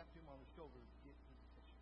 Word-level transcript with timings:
tapped 0.00 0.16
him 0.16 0.32
on 0.32 0.40
the 0.40 0.48
shoulder 0.56 0.80
to 0.80 0.96
get 1.04 1.12
his 1.12 1.28
attention. 1.44 1.76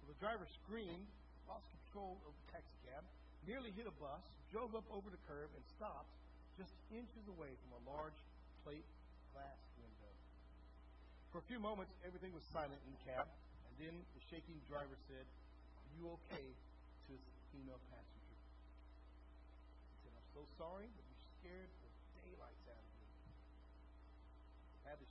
Well, 0.00 0.08
the 0.16 0.20
driver 0.24 0.48
screamed, 0.64 1.04
lost 1.44 1.68
control 1.68 2.16
of 2.24 2.32
the 2.32 2.56
taxi 2.56 2.72
cab, 2.88 3.04
nearly 3.44 3.68
hit 3.76 3.84
a 3.84 3.92
bus, 4.00 4.24
drove 4.48 4.72
up 4.72 4.88
over 4.88 5.12
the 5.12 5.20
curb, 5.28 5.52
and 5.52 5.60
stopped 5.76 6.08
just 6.56 6.72
inches 6.88 7.28
away 7.28 7.52
from 7.60 7.76
a 7.76 7.80
large 7.84 8.16
plate 8.64 8.88
glass 9.36 9.60
window. 9.76 10.08
For 11.28 11.44
a 11.44 11.46
few 11.52 11.60
moments, 11.60 11.92
everything 12.00 12.32
was 12.32 12.40
silent 12.48 12.80
in 12.88 12.96
the 12.96 13.04
cab, 13.04 13.28
and 13.28 13.74
then 13.76 13.94
the 14.16 14.24
shaking 14.32 14.56
driver 14.64 14.96
said, 15.12 15.28
Are 15.28 15.90
you 16.00 16.16
okay? 16.24 16.48
to 16.48 17.12
his 17.12 17.24
female 17.52 17.80
passenger. 17.92 18.36
He 18.40 19.96
said, 20.04 20.12
I'm 20.16 20.30
so 20.32 20.44
sorry, 20.56 20.88
but 20.92 21.04
you 21.04 21.16
scared 21.40 21.72
the 21.84 21.88
daylights 22.24 22.64
out 22.68 22.84
of 22.84 22.92
me. 22.96 23.08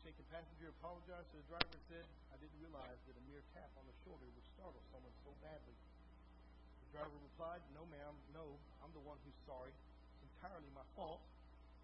Had 0.08 0.16
the 0.16 0.32
passenger 0.32 0.72
apologize 0.80 1.28
to 1.36 1.38
the 1.44 1.44
driver 1.52 1.68
and 1.68 1.84
said, 1.92 2.08
I 2.32 2.40
didn't 2.40 2.56
realize 2.64 2.96
that 2.96 3.20
a 3.20 3.24
mere 3.28 3.44
tap 3.52 3.68
on 3.76 3.84
the 3.84 3.92
shoulder 4.08 4.24
would 4.24 4.48
startle 4.56 4.80
someone 4.88 5.12
so 5.20 5.36
badly. 5.44 5.76
The 5.76 6.96
driver 6.96 7.20
replied, 7.28 7.60
No, 7.76 7.84
ma'am, 7.92 8.16
no, 8.32 8.56
I'm 8.80 8.96
the 8.96 9.04
one 9.04 9.20
who's 9.28 9.36
sorry. 9.44 9.68
It's 9.68 10.24
entirely 10.32 10.72
my 10.72 10.88
fault. 10.96 11.20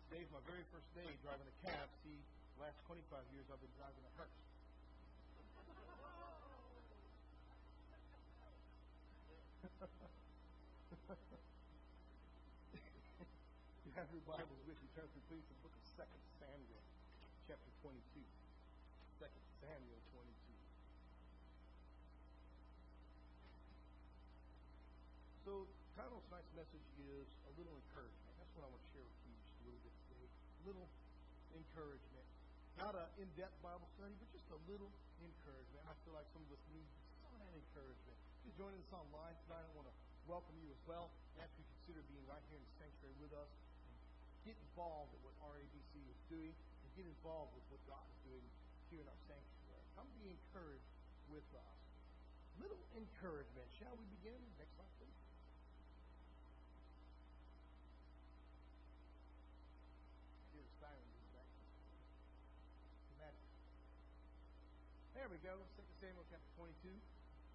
Today's 0.08 0.32
my 0.32 0.40
very 0.48 0.64
first 0.72 0.88
day 0.96 1.04
driving 1.20 1.52
a 1.52 1.56
cab. 1.68 1.92
See, 2.08 2.16
the 2.16 2.64
last 2.64 2.80
25 2.88 3.04
years 3.36 3.44
I've 3.52 3.60
been 3.60 3.76
driving 3.76 4.08
a 4.08 4.12
hearse. 4.16 4.32
you 13.84 13.92
have 14.00 14.08
your 14.16 14.24
Bibles 14.24 14.64
with 14.64 14.80
you. 14.80 14.88
Turn 14.96 15.12
to 15.12 15.20
please 15.28 15.44
the 15.44 15.60
book 15.60 15.76
of 15.76 15.84
2 16.08 16.40
Samuel, 16.40 16.80
chapter 17.54 17.70
22. 17.86 18.18
2 19.22 19.30
Samuel 19.62 20.02
22. 20.10 20.26
So, 25.46 25.70
title 25.94 26.18
of 26.18 26.26
tonight's 26.34 26.50
message 26.58 26.82
is 26.98 27.30
A 27.46 27.54
Little 27.54 27.78
Encouragement. 27.78 28.34
That's 28.42 28.50
what 28.58 28.66
I 28.66 28.74
want 28.74 28.82
to 28.82 28.90
share 28.90 29.06
with 29.06 29.22
you 29.30 29.38
just 29.38 29.54
a 29.54 29.70
little 29.70 29.86
bit 29.86 29.94
today. 30.10 30.26
A 30.34 30.62
little 30.66 30.90
encouragement. 31.54 32.26
Not 32.82 32.98
an 32.98 33.06
in 33.22 33.30
depth 33.38 33.54
Bible 33.62 33.86
study, 34.02 34.18
but 34.18 34.34
just 34.34 34.50
a 34.50 34.58
little 34.66 34.90
encouragement. 35.22 35.86
I 35.86 35.94
feel 36.02 36.18
like 36.18 36.26
some 36.34 36.42
of 36.50 36.58
us 36.58 36.64
need 36.74 36.90
some 37.22 37.38
of 37.38 37.40
that 37.46 37.54
encouragement. 37.54 38.18
If 38.18 38.50
you're 38.50 38.66
joining 38.66 38.82
us 38.82 38.90
online 38.98 39.38
tonight, 39.46 39.62
I 39.62 39.74
want 39.78 39.94
to 39.94 39.96
welcome 40.26 40.58
you 40.58 40.74
as 40.74 40.82
well. 40.90 41.14
Ask 41.38 41.54
you 41.62 41.70
consider 41.86 42.02
being 42.10 42.26
right 42.26 42.42
here 42.50 42.58
in 42.58 42.66
the 42.66 42.74
sanctuary 42.82 43.14
with 43.22 43.38
us 43.38 43.54
and 43.86 43.94
get 44.42 44.58
involved 44.58 45.14
in 45.14 45.22
what 45.22 45.38
RABC 45.54 46.02
is 46.02 46.18
doing 46.34 46.50
and 46.50 46.73
get 46.94 47.06
involved 47.10 47.54
with 47.58 47.66
what 47.74 47.82
God 47.90 48.06
is 48.06 48.20
doing 48.26 48.46
here 48.94 49.02
in 49.02 49.08
our 49.10 49.22
sanctuary. 49.26 49.86
Come 49.98 50.10
be 50.22 50.30
encouraged 50.30 50.90
with 51.34 51.46
us. 51.58 51.80
Little 52.62 52.82
encouragement. 52.94 53.66
Shall 53.82 53.98
we 53.98 54.06
begin? 54.22 54.38
Next 54.62 54.74
slide, 54.78 54.94
please. 55.02 55.24
There 65.24 65.32
we 65.32 65.40
go. 65.40 65.56
2 65.80 65.88
Samuel 66.04 66.28
chapter 66.28 66.52
22, 66.60 66.92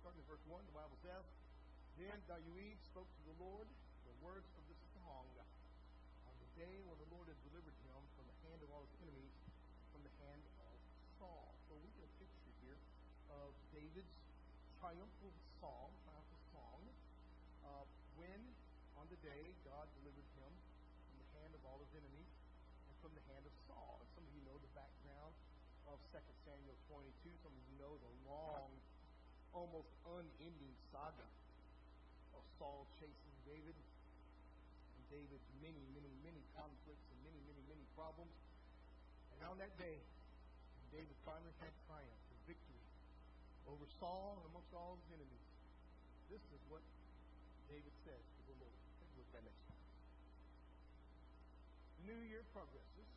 starting 0.00 0.24
at 0.24 0.28
verse 0.32 0.40
1, 0.48 0.56
the 0.56 0.72
Bible 0.72 0.96
says, 1.04 1.20
Then 2.00 2.16
David 2.24 2.80
spoke 2.80 3.04
to 3.04 3.22
the 3.28 3.36
Lord 3.36 3.68
the 4.08 4.16
words 4.24 4.48
of 4.56 4.64
this 4.72 4.80
song 4.96 5.28
on 5.36 6.32
the 6.40 6.48
day 6.56 6.80
when 6.88 6.96
the 6.96 7.12
Lord 7.12 7.28
had 7.28 7.36
delivered 7.44 7.76
him 7.84 8.00
from 8.16 8.24
the 8.24 8.36
hand 8.48 8.64
of 8.64 8.72
all 8.72 8.88
his 8.88 8.96
enemies, 9.04 9.36
from 9.92 10.00
the 10.00 10.14
hand 10.16 10.40
of 10.64 10.80
Saul. 11.20 11.52
So 11.68 11.76
we 11.84 11.92
get 12.00 12.08
a 12.08 12.14
picture 12.16 12.52
here 12.64 12.80
of 13.36 13.52
David's 13.76 14.16
triumphal 14.80 15.36
song, 15.60 15.92
triumphal 16.08 16.40
song, 16.56 16.80
uh, 17.68 17.84
when 18.16 18.40
on 18.96 19.04
the 19.12 19.20
day 19.20 19.52
God 19.68 19.84
delivered 20.00 20.28
him 20.40 20.52
from 21.04 21.20
the 21.20 21.28
hand 21.36 21.52
of 21.52 21.60
all 21.68 21.76
his 21.84 21.92
enemies 22.00 22.32
and 22.88 22.96
from 23.04 23.12
the 23.12 23.24
hand 23.28 23.44
of 23.44 23.52
Saul. 23.68 24.00
And 24.00 24.08
some 24.16 24.24
of 24.24 24.32
you 24.32 24.40
know 24.48 24.56
the 24.56 24.72
background 24.72 25.36
of 25.84 26.00
2 26.16 26.16
Samuel 26.48 26.67
22. 26.86 27.34
Some 27.42 27.50
of 27.50 27.62
you 27.66 27.74
know 27.82 27.94
the 27.98 28.12
long, 28.28 28.70
almost 29.50 29.90
unending 30.06 30.74
saga 30.94 31.26
of 32.36 32.42
Saul 32.60 32.86
chasing 33.02 33.34
David 33.42 33.74
and 33.74 35.02
David's 35.10 35.48
many, 35.58 35.82
many, 35.96 36.12
many 36.22 36.42
conflicts 36.54 37.06
and 37.10 37.18
many, 37.26 37.40
many, 37.48 37.62
many 37.66 37.84
problems. 37.98 38.30
And 39.34 39.42
on 39.50 39.58
that 39.58 39.74
day, 39.80 39.98
David 40.94 41.16
finally 41.26 41.54
had 41.60 41.72
triumph 41.90 42.24
and 42.32 42.40
victory 42.46 42.82
over 43.68 43.84
Saul 44.00 44.40
and 44.40 44.46
amongst 44.48 44.72
all 44.72 44.96
his 45.02 45.20
enemies. 45.20 45.46
This 46.32 46.40
is 46.52 46.60
what 46.72 46.84
David 47.68 47.92
says 48.04 48.20
to 48.20 48.40
the 48.48 48.56
Lord. 48.60 48.72
A 48.72 49.04
look 49.16 49.28
at 49.28 49.40
that 49.40 49.44
next. 49.44 49.64
The 52.00 52.04
new 52.12 52.20
year 52.28 52.44
progresses. 52.56 53.08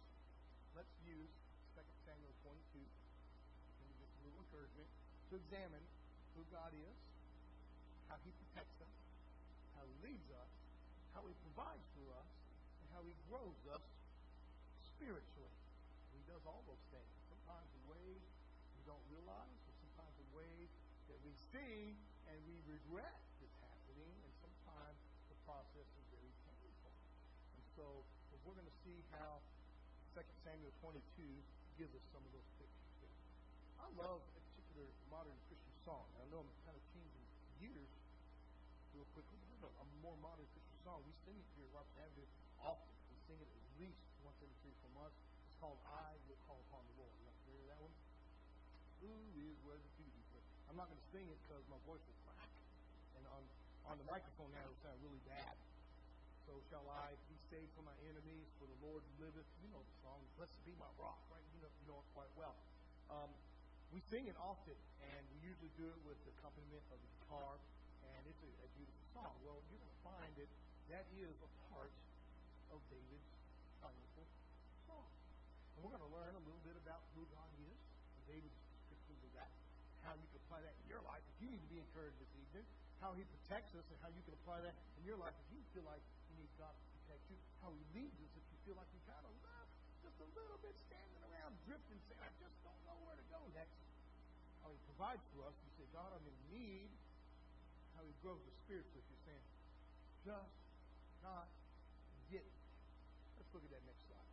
Let's 0.75 0.91
use 1.07 1.31
2 1.75 1.83
Samuel 2.07 2.35
22, 2.43 2.83
and 2.83 3.89
just 3.99 4.11
a 4.11 4.21
little 4.27 4.40
encouragement, 4.51 4.91
to 5.31 5.39
examine 5.39 5.79
who 6.35 6.43
God 6.51 6.75
is, 6.75 6.97
how 8.11 8.19
He 8.27 8.35
protects 8.35 8.75
us, 8.83 8.95
how 9.79 9.87
He 9.87 9.95
leads 10.11 10.27
us, 10.35 10.51
how 11.15 11.23
He 11.23 11.31
provides 11.47 11.87
for 11.95 12.11
us, 12.19 12.27
and 12.83 12.87
how 12.91 12.99
He 13.07 13.15
grows 13.31 13.55
us 13.71 13.85
spiritually. 14.83 15.55
He 16.11 16.19
does 16.27 16.43
all 16.43 16.59
those 16.67 16.83
things. 16.91 17.07
Sometimes 17.31 17.71
in 17.79 17.83
ways 17.87 18.19
we 18.75 18.83
don't 18.83 19.05
realize, 19.07 19.55
or 19.71 19.73
sometimes 19.87 20.11
in 20.19 20.27
ways 20.35 20.67
that 21.07 21.19
we 21.23 21.31
see 21.55 21.95
and 22.27 22.35
we 22.43 22.59
regret 22.67 23.15
it's 23.39 23.55
happening, 23.63 24.11
and 24.19 24.33
sometimes 24.43 24.99
the 25.31 25.37
process 25.47 25.87
is 25.87 26.05
very 26.11 26.33
painful. 26.43 26.91
And 27.55 27.63
so 27.79 28.03
we're 28.43 28.59
going 28.59 28.67
to 28.67 28.79
see 28.83 28.99
how 29.15 29.39
2 30.11 30.27
Samuel 30.43 30.75
22 30.83 30.99
gives 31.79 31.95
us 31.95 32.03
some 32.11 32.19
of 32.27 32.31
those 32.35 32.49
pictures. 32.59 32.81
I 33.81 33.89
love 33.97 34.21
a 34.21 34.41
particular 34.53 34.85
modern 35.09 35.33
Christian 35.49 35.75
song. 35.81 36.05
I 36.21 36.25
know 36.29 36.45
I'm 36.45 36.53
kind 36.69 36.77
of 36.77 36.85
changing 36.93 37.25
gears 37.57 37.89
quickly, 39.27 39.45
but 39.45 39.49
there's 39.51 39.65
a, 39.67 39.71
a 39.83 39.87
more 40.01 40.17
modern 40.21 40.47
Christian 40.53 40.79
song. 40.81 40.99
We 41.05 41.13
sing 41.25 41.37
it 41.37 41.47
here 41.57 41.67
at 41.67 41.73
Robertson 41.75 42.01
Avenue 42.01 42.29
often. 42.61 42.93
We 43.11 43.17
sing 43.29 43.39
it 43.41 43.49
at 43.49 43.65
least 43.77 44.01
once 44.25 44.37
every 44.41 44.57
three, 44.65 44.73
or 44.73 44.79
four 44.81 44.93
months. 45.05 45.17
It's 45.21 45.57
called 45.61 45.79
I 45.85 46.17
Will 46.25 46.39
Call 46.49 46.59
Upon 46.69 46.81
the 46.89 46.95
Lord. 47.01 47.13
You 47.21 47.57
with 47.57 47.69
that 47.69 47.81
one? 47.81 47.95
Who 49.03 49.13
is 49.37 49.57
worthy 49.65 49.85
to 49.85 50.01
be 50.07 50.23
praised? 50.31 50.49
I'm 50.69 50.77
not 50.77 50.87
going 50.87 51.01
to 51.01 51.09
sing 51.11 51.25
it 51.27 51.37
because 51.45 51.63
my 51.67 51.79
voice 51.85 52.01
will 52.05 52.19
crack. 52.25 52.51
And 53.19 53.23
on, 53.33 53.43
on 53.91 53.95
the 53.99 54.07
microphone 54.07 54.49
now, 54.55 54.65
it 54.65 54.71
will 54.71 54.83
sound 54.85 54.99
really 55.03 55.23
bad. 55.27 55.55
So 56.49 56.57
shall 56.71 56.85
I 56.89 57.13
be 57.29 57.37
saved 57.53 57.69
from 57.77 57.87
my 57.87 57.97
enemies, 58.09 58.47
for 58.57 58.65
the 58.67 58.79
Lord 58.83 59.03
liveth. 59.21 59.47
You 59.61 59.69
know 59.71 59.83
the 59.83 59.97
song, 60.03 60.19
Blessed 60.35 60.57
be 60.65 60.73
my 60.81 60.89
rock, 60.99 61.19
right? 61.31 61.43
You 61.55 61.61
know, 61.63 61.71
you 61.79 61.85
know 61.87 61.99
it 62.01 62.07
quite 62.11 62.31
well. 62.35 62.55
Um, 63.11 63.29
we 63.91 63.99
sing 64.07 64.27
it 64.27 64.35
often, 64.39 64.75
and 65.03 65.21
we 65.35 65.51
usually 65.51 65.71
do 65.75 65.83
it 65.83 65.99
with 66.07 66.15
the 66.23 66.31
accompaniment 66.39 66.83
of 66.91 66.99
the 66.99 67.09
guitar, 67.19 67.59
and 68.21 68.29
it's 68.29 68.43
a, 68.45 68.51
a 68.61 68.69
beautiful 68.77 69.05
song. 69.17 69.33
Well, 69.41 69.57
you're 69.73 69.81
going 69.81 69.89
to 69.89 70.05
find 70.05 70.29
that 70.37 70.49
that 70.93 71.05
is 71.17 71.33
a 71.41 71.49
part 71.73 71.89
of 72.69 72.77
David's 72.93 73.25
triumphal 73.81 74.29
song. 74.85 75.09
And 75.73 75.81
we're 75.81 75.89
going 75.89 76.05
to 76.05 76.13
learn 76.13 76.37
a 76.37 76.43
little 76.45 76.61
bit 76.61 76.77
about 76.77 77.01
who 77.17 77.25
God 77.33 77.49
is, 77.65 77.81
David's 78.29 78.53
descriptions 78.69 79.25
of 79.25 79.31
that, 79.41 79.49
how 80.05 80.13
you 80.13 80.25
can 80.29 80.37
apply 80.45 80.61
that 80.61 80.77
in 80.77 80.85
your 80.85 81.01
life 81.01 81.25
if 81.33 81.37
you 81.41 81.49
need 81.49 81.65
to 81.65 81.71
be 81.73 81.81
encouraged 81.81 82.21
this 82.21 82.29
evening, 82.37 82.65
how 83.01 83.17
he 83.17 83.25
protects 83.25 83.73
us, 83.73 83.89
and 83.89 83.97
how 84.05 84.13
you 84.13 84.21
can 84.21 84.37
apply 84.37 84.61
that 84.61 84.77
in 85.01 85.09
your 85.09 85.17
life 85.17 85.33
if 85.49 85.57
you 85.57 85.61
feel 85.73 85.85
like 85.89 86.05
you 86.29 86.45
need 86.45 86.53
God 86.61 86.77
to 86.77 86.85
protect 87.01 87.25
you, 87.33 87.37
how 87.65 87.73
He 87.73 87.81
leads 87.97 88.13
us 88.21 88.29
if 88.37 88.45
you 88.53 88.57
feel 88.69 88.77
like 88.77 88.85
you're 88.93 89.09
kind 89.09 89.25
of 89.25 89.33
left 89.41 89.73
just 90.05 90.17
a 90.21 90.29
little 90.37 90.61
bit 90.61 90.77
standing 90.85 91.21
around 91.25 91.57
drifting, 91.65 91.97
saying, 92.05 92.21
I 92.21 92.29
just 92.37 92.53
don't 92.61 92.77
know 92.85 92.97
where 93.01 93.17
to 93.17 93.25
go 93.33 93.41
next. 93.57 93.73
How 94.61 94.69
He 94.69 94.77
provides 94.93 95.25
for 95.33 95.49
us. 95.49 95.57
You 95.65 95.73
say, 95.81 95.87
God, 95.89 96.13
I'm 96.13 96.25
in 96.29 96.37
need. 96.53 97.00
Grows 98.21 98.41
us 98.45 98.55
spiritually 98.69 99.01
if 99.01 99.07
you're 99.09 99.25
saying, 99.25 99.45
just 100.21 100.53
not 101.25 101.49
get 102.29 102.45
it. 102.45 102.57
Let's 103.41 103.49
look 103.49 103.65
at 103.65 103.73
that 103.73 103.81
next 103.89 104.05
slide. 104.05 104.31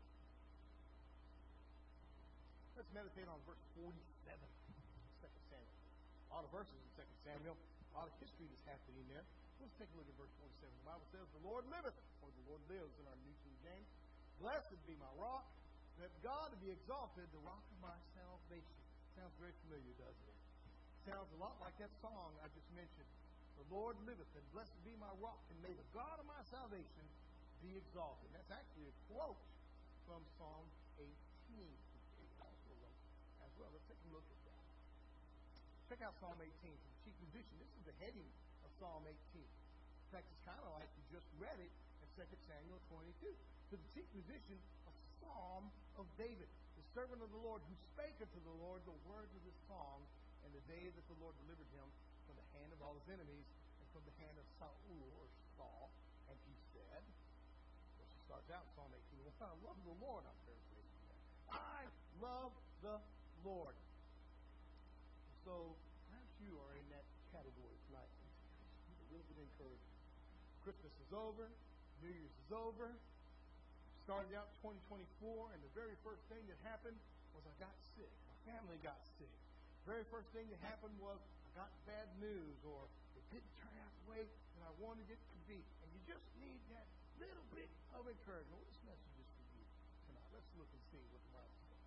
Let's 2.77 2.93
meditate 2.93 3.25
on 3.33 3.41
verse 3.49 3.65
47, 3.81 3.97
2 4.29 5.29
Samuel. 5.49 5.81
A 6.29 6.31
lot 6.37 6.45
of 6.45 6.53
verses 6.53 6.77
in 6.77 6.89
2 7.01 7.03
Samuel, 7.25 7.57
a 7.57 7.93
lot 7.97 8.07
of 8.07 8.15
history 8.21 8.45
that's 8.53 8.69
happening 8.69 9.09
there. 9.09 9.25
Let's 9.59 9.75
take 9.81 9.91
a 9.91 9.97
look 9.99 10.07
at 10.07 10.15
verse 10.21 10.31
47. 10.39 10.69
The 10.69 10.87
Bible 10.87 11.09
says, 11.11 11.27
The 11.35 11.43
Lord 11.43 11.65
liveth, 11.73 11.99
or 12.23 12.29
the 12.31 12.45
Lord 12.47 12.63
lives 12.71 12.95
in 13.01 13.05
our 13.09 13.19
New 13.25 13.35
King 13.43 13.57
James. 13.67 13.89
Blessed 14.39 14.79
be 14.87 14.95
my 15.03 15.11
rock, 15.19 15.49
that 15.99 16.15
God 16.23 16.55
be 16.63 16.71
exalted, 16.71 17.27
the 17.35 17.43
rock 17.43 17.65
of 17.65 17.79
my 17.83 17.97
salvation. 18.15 18.79
Sounds 19.19 19.35
very 19.43 19.57
familiar, 19.67 19.97
doesn't 19.99 20.29
it? 20.31 20.39
Sounds 21.09 21.27
a 21.35 21.39
lot 21.43 21.59
like 21.59 21.75
that 21.83 21.91
song 21.99 22.31
I 22.39 22.47
just 22.55 22.71
mentioned. 22.79 23.11
The 23.59 23.67
Lord 23.75 23.99
liveth, 24.07 24.31
and 24.39 24.47
blessed 24.55 24.79
be 24.87 24.95
my 25.03 25.11
rock, 25.19 25.43
and 25.51 25.59
may 25.61 25.75
the 25.75 25.89
God 25.91 26.17
of 26.23 26.27
my 26.31 26.41
salvation 26.47 27.05
be 27.61 27.75
exalted. 27.75 28.31
That's 28.31 28.55
actually 28.55 28.87
a 28.87 28.97
quote 29.11 29.43
from 30.07 30.23
Psalm 30.39 30.65
18 30.97 31.09
as 33.43 33.53
well. 33.59 33.71
Let's 33.75 33.87
take 33.91 34.01
a 34.07 34.13
look 34.15 34.25
at 34.25 34.41
that. 34.47 34.65
Check 35.91 36.01
out 36.07 36.15
Psalm 36.23 36.39
18 36.39 36.49
from 36.49 36.91
the 36.95 36.99
chief 37.03 37.17
musician. 37.19 37.55
This 37.59 37.73
is 37.75 37.85
the 37.89 37.97
heading 37.99 38.29
of 38.63 38.71
Psalm 38.79 39.03
18. 39.05 39.43
In 39.43 40.09
fact, 40.15 40.31
it's 40.31 40.45
kind 40.47 40.63
of 40.63 40.73
like 40.79 40.89
you 40.95 41.05
just 41.11 41.29
read 41.43 41.59
it 41.59 41.73
in 42.01 42.09
2 42.15 42.25
Samuel 42.47 42.81
22. 42.89 43.27
To 43.29 43.75
the 43.75 43.89
chief 43.93 44.07
musician, 44.15 44.57
a 44.87 44.93
psalm 45.21 45.69
of 45.99 46.07
David, 46.17 46.49
the 46.79 46.87
servant 46.95 47.21
of 47.21 47.29
the 47.35 47.43
Lord, 47.43 47.61
who 47.67 47.75
spake 47.93 48.17
unto 48.23 48.41
the 48.41 48.57
Lord 48.63 48.81
the 48.87 48.97
words 49.11 49.35
of 49.35 49.43
this 49.45 49.59
song 49.67 50.07
in 50.47 50.51
the 50.55 50.65
day 50.71 50.89
that 50.89 51.07
the 51.11 51.19
Lord 51.21 51.35
delivered 51.45 51.69
him 51.75 51.89
from 52.29 52.37
the 52.37 52.49
hand 52.61 52.69
of 52.77 52.85
all 52.85 52.93
his 53.01 53.09
enemies 53.09 53.49
and 53.81 53.87
from 53.97 54.05
the 54.05 54.13
hand 54.21 54.37
of 54.37 54.45
Saul 54.61 54.77
or 55.17 55.25
Saul. 55.57 55.89
And 56.29 56.37
he 56.45 56.53
said, 56.77 57.01
she 57.97 58.21
starts 58.29 58.53
out 58.53 58.69
in 58.69 58.71
Psalm 58.77 58.93
18, 58.93 59.25
well, 59.25 59.49
I 59.49 59.57
love 59.65 59.81
the 59.89 59.97
Lord. 60.05 60.23
I'm 60.29 60.37
paraphrasing 60.45 61.01
that. 61.09 61.21
I 61.57 61.81
love 62.21 62.53
the 62.85 63.01
Lord. 63.49 63.73
So 65.49 65.73
perhaps 66.13 66.37
you 66.45 66.53
are 66.53 66.73
in 66.77 66.85
that 66.93 67.09
category 67.33 67.81
tonight. 67.89 68.13
Little 69.09 69.25
bit 69.33 69.41
of 69.41 69.49
encouragement. 69.49 69.97
Christmas 70.61 70.93
is 71.01 71.13
over. 71.17 71.49
New 72.05 72.13
Year's 72.13 72.37
is 72.45 72.53
over. 72.53 72.93
Started 74.05 74.37
out 74.37 74.53
2024, 74.61 75.57
and 75.57 75.61
the 75.65 75.73
very 75.73 75.97
first 76.05 76.21
thing 76.29 76.45
that 76.45 76.61
happened 76.69 77.01
was 77.33 77.41
I 77.49 77.57
got 77.57 77.73
sick. 77.97 78.13
My 78.29 78.37
family 78.53 78.77
got 78.85 79.01
sick. 79.17 79.33
The 79.89 79.97
very 79.97 80.05
first 80.13 80.29
thing 80.37 80.45
that 80.53 80.61
happened 80.61 80.93
was 81.01 81.17
got 81.59 81.75
bad 81.91 82.07
news, 82.23 82.55
or 82.63 82.87
it 83.19 83.27
didn't 83.35 83.51
turn 83.59 83.75
out 83.83 83.91
the 83.91 84.15
way 84.15 84.23
that 84.23 84.63
I 84.63 84.71
wanted 84.79 85.11
it 85.11 85.19
to 85.19 85.39
be. 85.51 85.59
And 85.59 85.91
you 85.91 85.99
just 86.07 86.23
need 86.39 86.63
that 86.71 86.87
little 87.19 87.43
bit 87.51 87.67
of 87.99 88.07
encouragement. 88.07 88.63
Well, 88.63 88.63
this 88.71 88.79
message 88.87 89.19
is 89.19 89.27
for 89.35 89.43
you 89.59 89.67
tonight. 90.07 90.31
Let's 90.39 90.47
look 90.55 90.71
and 90.71 90.83
see 90.95 91.03
what 91.11 91.19
the 91.19 91.35
Bible 91.35 91.59
says. 91.67 91.83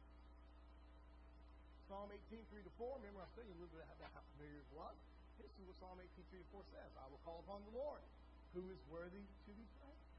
Psalm 1.88 2.12
18, 2.12 2.44
3 2.52 2.68
to 2.68 2.74
4. 2.76 3.00
Remember, 3.00 3.24
I 3.24 3.32
said 3.32 3.48
you 3.48 3.56
a 3.56 3.64
little 3.64 3.72
bit 3.72 3.88
about 3.88 4.12
how 4.12 4.20
familiar 4.36 4.60
it 4.60 4.72
was. 4.76 5.00
This 5.40 5.48
is 5.56 5.64
what 5.64 5.80
Psalm 5.80 6.04
18, 6.04 6.20
3 6.20 6.44
to 6.44 6.50
4 6.52 6.68
says. 6.76 6.92
I 7.00 7.08
will 7.08 7.24
call 7.24 7.40
upon 7.48 7.64
the 7.72 7.72
Lord, 7.72 8.04
who 8.52 8.68
is 8.76 8.80
worthy 8.92 9.24
to 9.24 9.52
be 9.56 9.64
praised. 9.80 10.12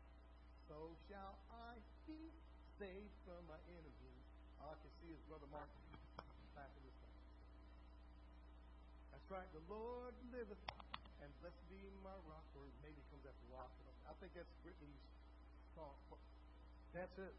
So 0.65 0.97
shall 1.13 1.37
I 1.53 1.77
be 2.09 2.33
saved 2.81 3.13
from 3.29 3.45
my 3.53 3.61
enemies. 3.69 4.25
All 4.65 4.73
I 4.73 4.81
can 4.81 4.89
see 5.05 5.13
his 5.13 5.21
brother 5.29 5.45
Mark 5.53 5.69
laughing 6.57 6.89
this 6.89 6.97
time. 7.05 7.21
That's 9.13 9.21
The 9.33 9.65
Lord 9.65 10.13
liveth, 10.29 10.61
and 11.25 11.29
blessed 11.41 11.65
be 11.73 11.81
my 12.05 12.13
rock, 12.29 12.45
or 12.53 12.69
maybe 12.85 13.01
it 13.01 13.09
comes 13.09 13.25
after 13.25 13.49
rock. 13.49 13.73
I 14.05 14.13
think 14.21 14.37
that's 14.37 14.53
Brittany's 14.61 15.01
song. 15.73 15.97
That's 16.93 17.17
it. 17.17 17.33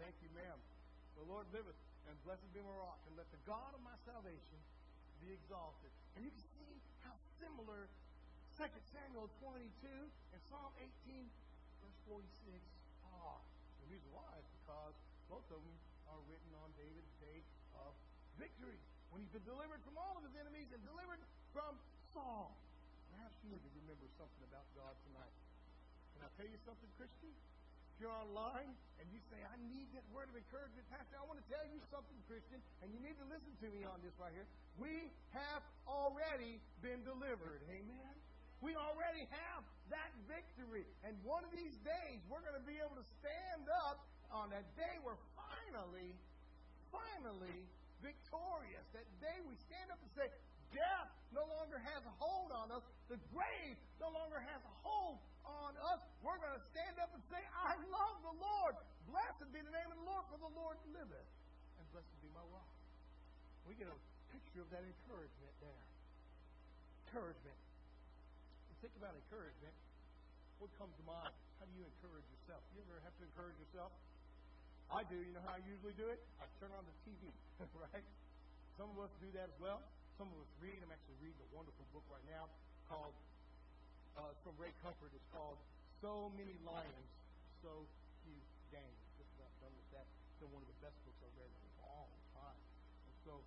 Thank 0.00 0.16
you, 0.24 0.32
ma'am. 0.32 0.56
The 1.20 1.28
Lord 1.28 1.44
liveth, 1.52 1.76
and 2.08 2.16
blessed 2.24 2.48
be 2.56 2.64
my 2.64 2.72
rock, 2.80 2.96
and 3.04 3.20
let 3.20 3.28
the 3.28 3.36
God 3.44 3.76
of 3.76 3.84
my 3.84 3.92
salvation 4.08 4.56
be 5.20 5.36
exalted. 5.36 5.92
And 6.16 6.24
you 6.24 6.32
can 6.32 6.48
see 6.56 6.80
how 7.04 7.12
similar 7.36 7.92
2 8.56 8.64
Samuel 8.96 9.28
22 9.44 9.68
and 9.84 10.40
Psalm 10.48 10.72
18, 10.80 11.28
verse 11.84 12.00
46 12.08 12.24
are. 13.20 13.40
The 13.84 13.92
reason 13.92 14.08
why 14.16 14.32
is 14.40 14.48
because 14.64 14.96
both 15.28 15.44
of 15.52 15.60
them 15.60 15.76
are 16.08 16.24
written 16.24 16.56
on 16.64 16.72
David's 16.80 17.14
day 17.20 17.44
of 17.84 17.92
victory, 18.40 18.80
when 19.12 19.20
he's 19.20 19.34
been 19.36 19.44
delivered 19.44 19.84
from 19.84 20.00
all 20.00 20.16
of 20.16 20.24
his 20.24 20.32
enemies 20.40 20.72
and 20.72 20.80
delivered 20.88 21.20
from 21.54 21.78
Saul. 22.10 22.50
Perhaps 23.14 23.38
you 23.46 23.54
need 23.54 23.62
to 23.62 23.72
remember 23.78 24.10
something 24.18 24.42
about 24.50 24.66
God 24.74 24.90
tonight. 25.06 25.34
Can 26.18 26.26
I 26.26 26.30
tell 26.34 26.50
you 26.50 26.58
something, 26.66 26.90
Christian? 26.98 27.30
If 27.94 28.02
you're 28.02 28.18
online 28.26 28.74
and 28.98 29.06
you 29.14 29.22
say, 29.30 29.38
I 29.38 29.54
need 29.70 29.86
that 29.94 30.02
word 30.10 30.26
of 30.26 30.34
encouragement, 30.34 30.82
Pastor, 30.90 31.14
I 31.14 31.22
want 31.30 31.38
to 31.38 31.46
tell 31.46 31.62
you 31.70 31.78
something, 31.94 32.18
Christian, 32.26 32.58
and 32.82 32.90
you 32.90 32.98
need 32.98 33.14
to 33.22 33.26
listen 33.30 33.54
to 33.62 33.68
me 33.70 33.86
on 33.86 34.02
this 34.02 34.10
right 34.18 34.34
here. 34.34 34.50
We 34.82 35.14
have 35.30 35.62
already 35.86 36.58
been 36.82 37.06
delivered. 37.06 37.62
Amen. 37.70 38.14
We 38.58 38.74
already 38.74 39.30
have 39.30 39.62
that 39.94 40.10
victory. 40.26 40.82
And 41.06 41.14
one 41.22 41.46
of 41.46 41.54
these 41.54 41.78
days, 41.86 42.18
we're 42.26 42.42
going 42.42 42.58
to 42.58 42.66
be 42.66 42.82
able 42.82 42.98
to 42.98 43.06
stand 43.22 43.70
up 43.86 44.02
on 44.34 44.50
that 44.50 44.66
day 44.74 44.98
where 45.06 45.20
finally, 45.38 46.18
finally 46.90 47.62
victorious. 48.02 48.82
That 48.90 49.06
day 49.22 49.38
we 49.46 49.54
stand 49.70 49.94
up 49.94 50.02
and 50.02 50.10
say, 50.18 50.26
Death 50.74 51.14
no 51.34 51.44
longer 51.50 51.82
has 51.82 52.00
a 52.06 52.14
hold 52.22 52.54
on 52.54 52.70
us. 52.70 52.80
The 53.10 53.18
grave 53.34 53.76
no 53.98 54.08
longer 54.14 54.38
has 54.38 54.62
a 54.62 54.74
hold 54.86 55.18
on 55.42 55.74
us. 55.92 56.00
We're 56.22 56.38
going 56.38 56.54
to 56.54 56.64
stand 56.70 56.96
up 57.02 57.10
and 57.10 57.20
say, 57.28 57.42
I 57.52 57.74
love 57.90 58.16
the 58.22 58.36
Lord. 58.38 58.78
Blessed 59.10 59.50
be 59.50 59.60
the 59.60 59.74
name 59.74 59.90
of 59.90 59.98
the 59.98 60.08
Lord, 60.08 60.24
for 60.30 60.38
the 60.38 60.52
Lord 60.54 60.78
liveth. 60.94 61.28
And 61.76 61.84
blessed 61.90 62.14
be 62.22 62.30
my 62.32 62.46
rock. 62.54 62.70
We 63.66 63.74
get 63.74 63.90
a 63.90 63.98
picture 64.32 64.62
of 64.62 64.70
that 64.70 64.86
encouragement 64.86 65.54
there. 65.60 65.82
Encouragement. 67.10 67.58
You 68.70 68.74
think 68.80 68.94
about 68.96 69.12
encouragement. 69.18 69.74
What 70.62 70.70
comes 70.78 70.94
to 70.96 71.04
mind? 71.04 71.34
How 71.58 71.66
do 71.66 71.74
you 71.74 71.84
encourage 71.84 72.24
yourself? 72.30 72.62
You 72.72 72.80
ever 72.86 73.02
have 73.02 73.14
to 73.18 73.24
encourage 73.26 73.58
yourself? 73.58 73.90
I 74.88 75.02
do. 75.10 75.18
You 75.18 75.34
know 75.34 75.42
how 75.42 75.58
I 75.58 75.62
usually 75.66 75.96
do 75.98 76.06
it? 76.08 76.22
I 76.38 76.46
turn 76.62 76.70
on 76.76 76.84
the 76.86 76.96
TV, 77.02 77.26
right? 77.90 78.06
Some 78.78 78.90
of 78.94 78.98
us 79.02 79.12
do 79.18 79.28
that 79.34 79.50
as 79.50 79.58
well. 79.58 79.82
Some 80.14 80.30
of 80.30 80.38
us 80.38 80.52
read. 80.62 80.78
I'm 80.78 80.94
actually 80.94 81.18
reading 81.18 81.42
a 81.42 81.50
wonderful 81.50 81.82
book 81.90 82.06
right 82.06 82.22
now 82.30 82.46
called, 82.86 83.18
uh, 84.14 84.30
from 84.46 84.54
Ray 84.62 84.70
Comfort. 84.78 85.10
It's 85.10 85.26
called 85.34 85.58
So 85.98 86.30
Many 86.38 86.54
Lions, 86.62 87.10
So 87.66 87.82
Few 88.22 88.38
Games. 88.70 89.00
Just 89.18 89.26
about 89.34 89.50
done 89.58 89.74
with 89.74 89.90
that. 89.90 90.06
It's 90.06 90.38
been 90.38 90.54
one 90.54 90.62
of 90.62 90.70
the 90.70 90.78
best 90.86 90.94
books 91.02 91.18
I've 91.18 91.34
read 91.34 91.50
in 91.50 91.66
a 91.66 91.74
long 91.82 92.06
time. 92.30 92.60
And 93.10 93.14
so 93.26 93.42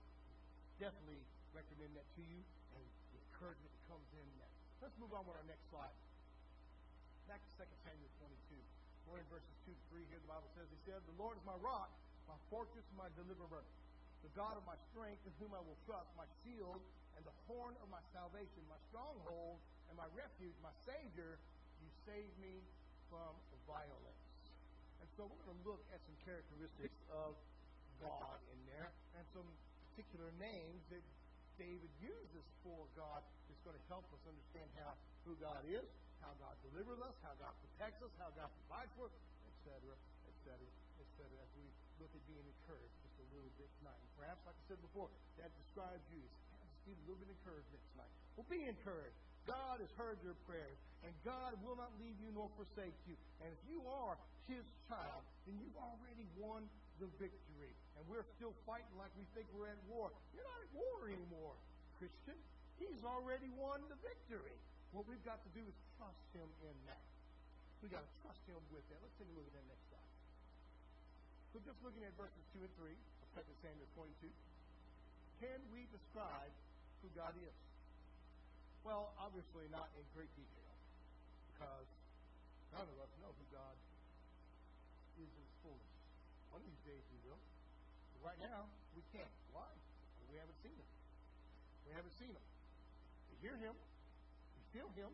definitely 0.75 1.23
recommend 1.55 1.95
that 1.95 2.07
to 2.19 2.21
you 2.27 2.43
and 2.75 2.83
the 3.15 3.19
encouragement 3.31 3.71
that 3.71 3.83
comes 3.87 4.09
in 4.19 4.27
that. 4.43 4.51
Let's 4.83 4.97
move 4.99 5.15
on 5.15 5.23
with 5.23 5.39
our 5.39 5.47
next 5.47 5.63
slide. 5.71 5.95
Back 7.31 7.39
to 7.47 7.63
2 7.63 7.71
Samuel 7.87 8.11
22. 8.19 8.59
We're 9.07 9.23
in 9.23 9.27
verses 9.31 9.55
2 9.63 9.71
to 9.71 9.83
3 9.95 10.03
here. 10.11 10.19
The 10.19 10.35
Bible 10.35 10.51
says, 10.51 10.67
He 10.67 10.79
said, 10.83 10.99
The 11.07 11.15
Lord 11.15 11.39
is 11.39 11.45
my 11.47 11.55
rock, 11.63 11.87
my 12.27 12.35
fortress, 12.51 12.83
my 12.99 13.07
deliverer 13.15 13.63
the 14.27 14.35
God 14.35 14.59
of 14.59 14.67
my 14.67 14.75
strength, 14.91 15.23
in 15.23 15.31
whom 15.39 15.55
I 15.55 15.63
will 15.63 15.79
trust, 15.87 16.11
my 16.19 16.27
shield 16.43 16.83
and 17.15 17.23
the 17.23 17.31
horn 17.47 17.79
of 17.79 17.87
my 17.87 18.03
salvation, 18.11 18.59
my 18.67 18.75
stronghold 18.91 19.55
and 19.87 19.95
my 19.95 20.11
refuge, 20.19 20.51
my 20.59 20.75
Savior, 20.83 21.39
you 21.79 21.87
save 22.03 22.27
me 22.43 22.59
from 23.07 23.31
violence. 23.63 24.23
And 24.99 25.07
so 25.15 25.31
we're 25.31 25.47
going 25.47 25.55
to 25.63 25.67
look 25.67 25.83
at 25.95 26.03
some 26.03 26.17
characteristics 26.27 26.99
of 27.07 27.39
God 28.03 28.35
in 28.51 28.59
there 28.67 28.91
and 29.15 29.23
some 29.31 29.47
particular 29.95 30.27
names 30.43 30.83
that 30.91 31.03
David 31.55 31.89
uses 32.03 32.43
for 32.67 32.83
God 32.99 33.23
that's 33.47 33.63
going 33.63 33.79
to 33.79 33.85
help 33.87 34.03
us 34.11 34.21
understand 34.27 34.67
how 34.75 34.91
who 35.23 35.39
God 35.39 35.63
is, 35.71 35.87
how 36.19 36.35
God 36.43 36.55
delivers 36.67 36.99
us, 36.99 37.15
how 37.23 37.31
God 37.39 37.55
protects 37.63 38.03
us, 38.03 38.11
how 38.19 38.27
God 38.35 38.51
provides 38.67 38.91
for 38.99 39.07
us, 39.07 39.15
etc., 39.55 39.95
etc., 40.27 40.59
etc. 40.99 41.31
As 41.31 41.51
we 41.55 41.65
look 42.03 42.11
at 42.11 42.23
being 42.27 42.43
encouraged 42.43 43.06
a 43.35 43.55
bit 43.59 43.69
tonight. 43.83 43.99
And 43.99 44.11
perhaps, 44.15 44.41
like 44.47 44.55
I 44.55 44.63
said 44.71 44.79
before, 44.79 45.11
that 45.41 45.51
describes 45.59 46.05
you. 46.13 46.23
I 46.55 46.63
just 46.63 46.83
need 46.87 46.97
a 46.97 47.05
little 47.09 47.19
bit 47.19 47.29
of 47.31 47.35
encouragement 47.43 47.81
tonight. 47.95 48.13
Well, 48.39 48.47
be 48.47 48.63
encouraged. 48.63 49.19
God 49.47 49.79
has 49.79 49.91
heard 49.95 50.19
your 50.23 50.35
prayers, 50.43 50.75
and 51.07 51.11
God 51.23 51.55
will 51.63 51.79
not 51.79 51.91
leave 52.03 52.19
you 52.19 52.29
nor 52.35 52.51
forsake 52.59 52.95
you. 53.07 53.15
And 53.39 53.47
if 53.47 53.61
you 53.71 53.79
are 53.87 54.19
His 54.51 54.63
child, 54.91 55.23
then 55.47 55.55
you've 55.63 55.79
already 55.79 56.27
won 56.35 56.67
the 56.99 57.07
victory. 57.15 57.71
And 57.95 58.03
we're 58.11 58.27
still 58.35 58.51
fighting 58.67 58.91
like 58.99 59.11
we 59.15 59.23
think 59.31 59.47
we're 59.55 59.71
at 59.71 59.79
war. 59.87 60.11
You're 60.35 60.45
not 60.45 60.59
at 60.59 60.71
war 60.75 61.07
anymore, 61.07 61.55
Christian. 61.95 62.35
He's 62.77 63.01
already 63.07 63.49
won 63.55 63.81
the 63.87 63.97
victory. 64.03 64.53
What 64.91 65.07
we've 65.07 65.23
got 65.23 65.39
to 65.41 65.51
do 65.55 65.63
is 65.63 65.75
trust 65.95 66.27
Him 66.35 66.47
in 66.67 66.75
that. 66.91 67.03
We've 67.81 67.93
got 67.93 68.03
to 68.03 68.13
trust 68.21 68.43
Him 68.45 68.59
with 68.69 68.83
that. 68.91 68.99
Let's 68.99 69.15
take 69.15 69.31
a 69.31 69.35
look 69.37 69.47
at 69.47 69.55
that 69.55 69.67
next 69.71 69.85
slide. 69.89 70.11
So 71.55 71.63
just 71.63 71.79
looking 71.81 72.03
at 72.05 72.13
verses 72.19 72.43
2 72.53 72.61
and 72.61 72.73
3 72.77 72.93
of 72.93 73.16
2 73.37 73.45
Samuel 73.61 73.85
22, 73.93 74.33
can 75.37 75.61
we 75.69 75.85
describe 75.93 76.49
who 77.05 77.07
God 77.13 77.37
is? 77.37 77.53
Well, 78.81 79.13
obviously 79.21 79.69
not 79.69 79.93
in 79.93 80.01
great 80.17 80.31
detail, 80.33 80.73
because 81.53 81.85
none 82.73 82.89
of 82.89 82.97
us 82.97 83.11
know 83.21 83.29
who 83.29 83.45
God 83.53 83.77
is 85.21 85.29
in 85.29 85.47
fullness. 85.61 85.93
One 86.49 86.65
of 86.65 86.67
these 86.71 86.81
days 86.81 87.03
we 87.13 87.19
will. 87.29 87.37
But 88.17 88.33
right 88.33 88.41
now, 88.41 88.65
we 88.97 89.05
can't. 89.13 89.29
Why? 89.53 89.69
We 90.33 90.41
haven't 90.41 90.57
seen 90.65 90.73
him. 90.73 90.89
We 91.85 91.93
haven't 91.93 92.17
seen 92.17 92.33
him. 92.33 92.45
We 93.29 93.35
hear 93.45 93.53
him. 93.61 93.77
We 94.57 94.61
feel 94.73 94.89
him. 94.97 95.13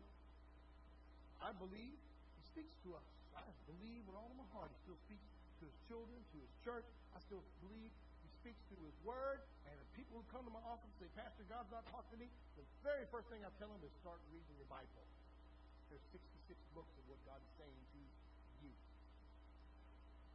I 1.44 1.52
believe 1.60 1.92
he 2.00 2.42
speaks 2.48 2.72
to 2.88 2.96
us. 2.96 3.04
I 3.36 3.44
believe 3.68 4.00
with 4.08 4.16
all 4.16 4.32
of 4.32 4.38
my 4.40 4.48
heart 4.56 4.72
he 4.72 4.78
still 4.88 5.00
speaks 5.04 5.28
to 5.60 5.68
his 5.68 5.76
children, 5.92 6.16
to 6.16 6.36
his 6.40 6.54
church. 6.64 6.88
I 7.12 7.20
still 7.20 7.44
believe 7.60 7.92
speaks 8.44 8.60
through 8.68 8.84
his 8.84 8.98
word. 9.08 9.40
And 9.64 9.72
if 9.72 9.88
people 9.96 10.20
who 10.20 10.24
come 10.28 10.44
to 10.44 10.52
my 10.52 10.60
office 10.68 10.92
say, 11.00 11.08
Pastor, 11.16 11.48
God's 11.48 11.72
not 11.72 11.88
talking 11.88 12.12
to 12.12 12.20
me, 12.20 12.28
the 12.60 12.64
very 12.84 13.08
first 13.08 13.32
thing 13.32 13.40
I 13.40 13.48
tell 13.56 13.72
them 13.72 13.80
is 13.80 13.88
start 14.04 14.20
reading 14.28 14.52
your 14.60 14.68
Bible. 14.68 15.00
There's 15.88 16.04
66 16.12 16.52
books 16.76 16.92
of 17.00 17.08
what 17.08 17.16
God 17.24 17.40
is 17.40 17.52
saying 17.56 17.72
to 17.72 17.96
you. 18.60 18.72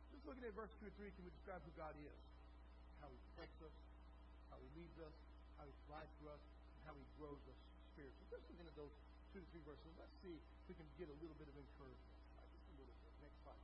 Just 0.10 0.25
looking 0.25 0.42
at 0.42 0.58
verse 0.58 0.74
2 0.82 0.89
or 0.89 0.94
3, 0.98 1.13
can 1.13 1.22
we 1.22 1.30
describe 1.38 1.62
who 1.62 1.70
God 1.78 1.94
is? 2.01 2.18
How 2.98 3.13
he 3.13 3.20
protects 3.30 3.62
us, 3.62 3.75
how 4.50 4.58
he 4.58 4.70
leads 4.74 4.98
us, 5.06 5.13
how 5.62 5.70
he 5.70 5.74
provides 5.86 6.10
for 6.18 6.34
us, 6.34 6.42
and 6.42 6.82
how 6.89 6.98
He 6.98 7.06
grows 7.22 7.39
us 7.46 7.60
spiritually. 7.94 8.25
Just 8.34 8.44
looking 8.50 8.66
at 8.66 8.74
those 8.74 8.92
two 9.38 9.39
to 9.39 9.48
three 9.54 9.62
verses. 9.70 9.86
Let's 10.01 10.18
see 10.25 10.34
if 10.34 10.66
we 10.66 10.74
can 10.74 10.89
get 10.98 11.13
a 11.13 11.18
little 11.22 11.38
bit 11.38 11.46
of 11.46 11.56
encouragement. 11.56 12.18
Just 12.42 12.66
a 12.74 12.75
little 12.82 12.98
bit. 13.06 13.13
Next 13.22 13.38
slide. 13.46 13.63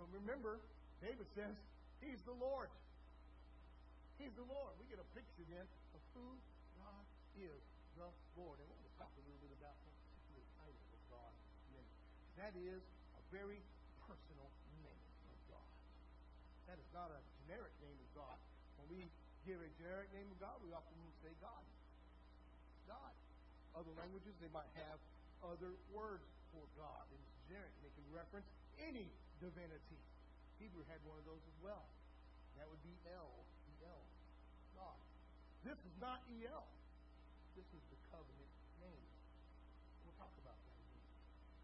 So 0.00 0.08
remember, 0.16 0.64
David 1.04 1.28
says, 1.36 1.52
He's 2.00 2.22
the 2.24 2.34
Lord. 2.38 2.72
He's 4.18 4.34
the 4.34 4.46
Lord. 4.50 4.74
We 4.82 4.90
get 4.90 4.98
a 4.98 5.08
picture 5.14 5.46
then 5.46 5.62
of 5.94 6.02
who 6.18 6.26
God 6.82 7.06
is, 7.38 7.62
the 7.94 8.10
Lord. 8.34 8.58
And 8.58 8.66
we're 8.66 8.78
going 8.82 8.90
to 8.90 8.98
talk 8.98 9.14
a 9.14 9.22
little 9.22 9.38
bit 9.38 9.54
about 9.54 9.78
particular 9.86 10.42
title 10.58 10.82
of 10.98 11.32
means. 11.70 11.94
That 12.34 12.50
is 12.58 12.82
a 13.14 13.22
very 13.30 13.62
personal 14.10 14.50
name 14.82 15.02
of 15.30 15.38
God. 15.46 15.70
That 16.66 16.82
is 16.82 16.90
not 16.90 17.14
a 17.14 17.20
generic 17.46 17.70
name 17.78 17.94
of 17.94 18.10
God. 18.18 18.38
When 18.82 18.90
we 18.90 19.00
give 19.46 19.62
a 19.62 19.70
generic 19.78 20.10
name 20.10 20.26
of 20.34 20.38
God, 20.42 20.58
we 20.66 20.74
often 20.74 20.98
say 21.22 21.30
God. 21.38 21.62
God. 22.90 23.14
Other 23.78 23.94
languages, 24.02 24.34
they 24.42 24.50
might 24.50 24.68
have 24.82 24.98
other 25.46 25.78
words 25.94 26.26
for 26.50 26.66
God. 26.74 27.06
And 27.14 27.22
it's 27.22 27.38
generic. 27.46 27.70
They 27.86 27.92
can 27.94 28.06
reference 28.10 28.50
any 28.82 29.06
divinity. 29.38 30.02
Hebrew 30.58 30.82
had 30.90 30.98
one 31.06 31.22
of 31.22 31.26
those 31.28 31.44
as 31.46 31.58
well. 31.62 31.86
That 32.58 32.66
would 32.66 32.82
be 32.82 32.98
El. 33.14 33.47
This 35.68 35.76
is 35.84 35.96
not 36.00 36.24
El. 36.32 36.64
This 37.52 37.68
is 37.76 37.84
the 37.92 38.00
covenant 38.08 38.52
name. 38.80 39.04
We'll 40.00 40.16
talk 40.16 40.32
about 40.40 40.56
that. 40.56 40.80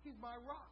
He's 0.04 0.20
my 0.20 0.36
rock. 0.44 0.68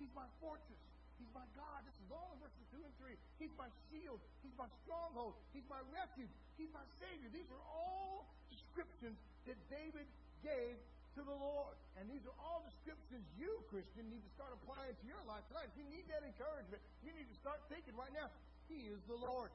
He's 0.00 0.08
my 0.16 0.24
fortress. 0.40 0.80
He's 1.20 1.28
my 1.36 1.44
God. 1.52 1.84
This 1.84 1.92
is 2.00 2.08
all 2.08 2.32
in 2.32 2.40
verses 2.40 2.64
2 2.72 2.80
and 2.80 2.94
3. 3.04 3.12
He's 3.36 3.52
my 3.60 3.68
shield. 3.92 4.16
He's 4.40 4.56
my 4.56 4.64
stronghold. 4.80 5.36
He's 5.52 5.68
my 5.68 5.84
refuge. 5.92 6.32
He's 6.56 6.72
my 6.72 6.80
Savior. 7.04 7.28
These 7.36 7.52
are 7.52 7.64
all 7.68 8.24
descriptions 8.48 9.20
that 9.44 9.60
David 9.68 10.08
gave 10.40 10.80
to 11.14 11.20
the 11.20 11.36
Lord. 11.36 11.76
And 12.00 12.08
these 12.08 12.24
are 12.24 12.38
all 12.40 12.64
descriptions 12.64 13.28
you, 13.36 13.60
Christian, 13.68 14.08
need 14.08 14.24
to 14.24 14.32
start 14.40 14.56
applying 14.56 14.96
to 14.96 15.04
your 15.04 15.20
life 15.28 15.44
tonight. 15.52 15.68
If 15.68 15.76
you 15.76 15.86
need 15.92 16.08
that 16.08 16.24
encouragement, 16.24 16.80
you 17.04 17.12
need 17.12 17.28
to 17.28 17.38
start 17.44 17.60
thinking 17.68 17.92
right 17.92 18.12
now, 18.16 18.32
He 18.72 18.88
is 18.88 19.04
the 19.04 19.20
Lord. 19.20 19.52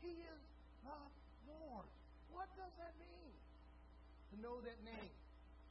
He 0.00 0.16
is 0.24 0.40
the 0.88 0.96
Lord. 1.44 1.84
What 2.40 2.48
does 2.56 2.72
that 2.80 2.96
mean? 2.96 3.36
To 4.32 4.34
know 4.40 4.64
that 4.64 4.80
name. 4.80 5.12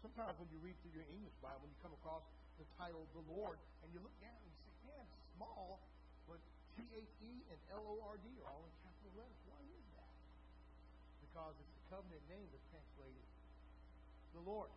Sometimes 0.06 0.38
when 0.38 0.54
you 0.54 0.62
read 0.62 0.78
through 0.86 1.02
your 1.02 1.10
English 1.10 1.34
Bible, 1.42 1.66
you 1.66 1.74
come 1.82 1.98
across 1.98 2.22
the 2.62 2.68
title 2.78 3.10
the 3.18 3.26
Lord, 3.26 3.58
and 3.82 3.90
you 3.90 3.98
look 4.06 4.14
down 4.22 4.38
and 4.38 4.54
you 4.54 4.62
say, 4.70 4.74
man, 4.86 5.02
it's 5.02 5.26
small, 5.34 5.82
but 6.30 6.38
T 6.78 6.86
H 6.94 7.10
E 7.26 7.34
and 7.50 7.58
L 7.74 7.82
O 7.90 8.06
R 8.06 8.22
D 8.22 8.30
are 8.46 8.54
all 8.54 8.62
in 8.62 8.74
capital 8.86 9.18
letters. 9.18 9.42
Why 9.50 9.58
is 9.66 9.82
that? 9.98 10.14
Because 11.26 11.58
it's 11.58 11.74
the 11.74 11.86
covenant 11.90 12.22
name 12.30 12.46
that's 12.54 12.70
translated 12.70 13.26
the 14.38 14.46
Lord. 14.46 14.70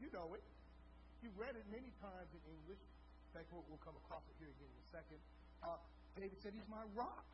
You 0.00 0.08
know 0.08 0.32
it. 0.32 0.40
You've 1.20 1.36
read 1.36 1.60
it 1.60 1.68
many 1.68 1.92
times 2.00 2.32
in 2.32 2.40
English. 2.48 2.80
In 2.80 3.30
fact, 3.36 3.52
we'll, 3.52 3.68
we'll 3.68 3.84
come 3.84 4.00
across 4.00 4.24
it 4.32 4.36
here 4.40 4.48
again 4.48 4.72
in 4.72 4.80
a 4.80 4.88
second. 4.96 5.20
Uh, 5.60 5.76
David 6.16 6.40
said, 6.40 6.56
He's 6.56 6.72
my 6.72 6.88
rock. 6.96 7.28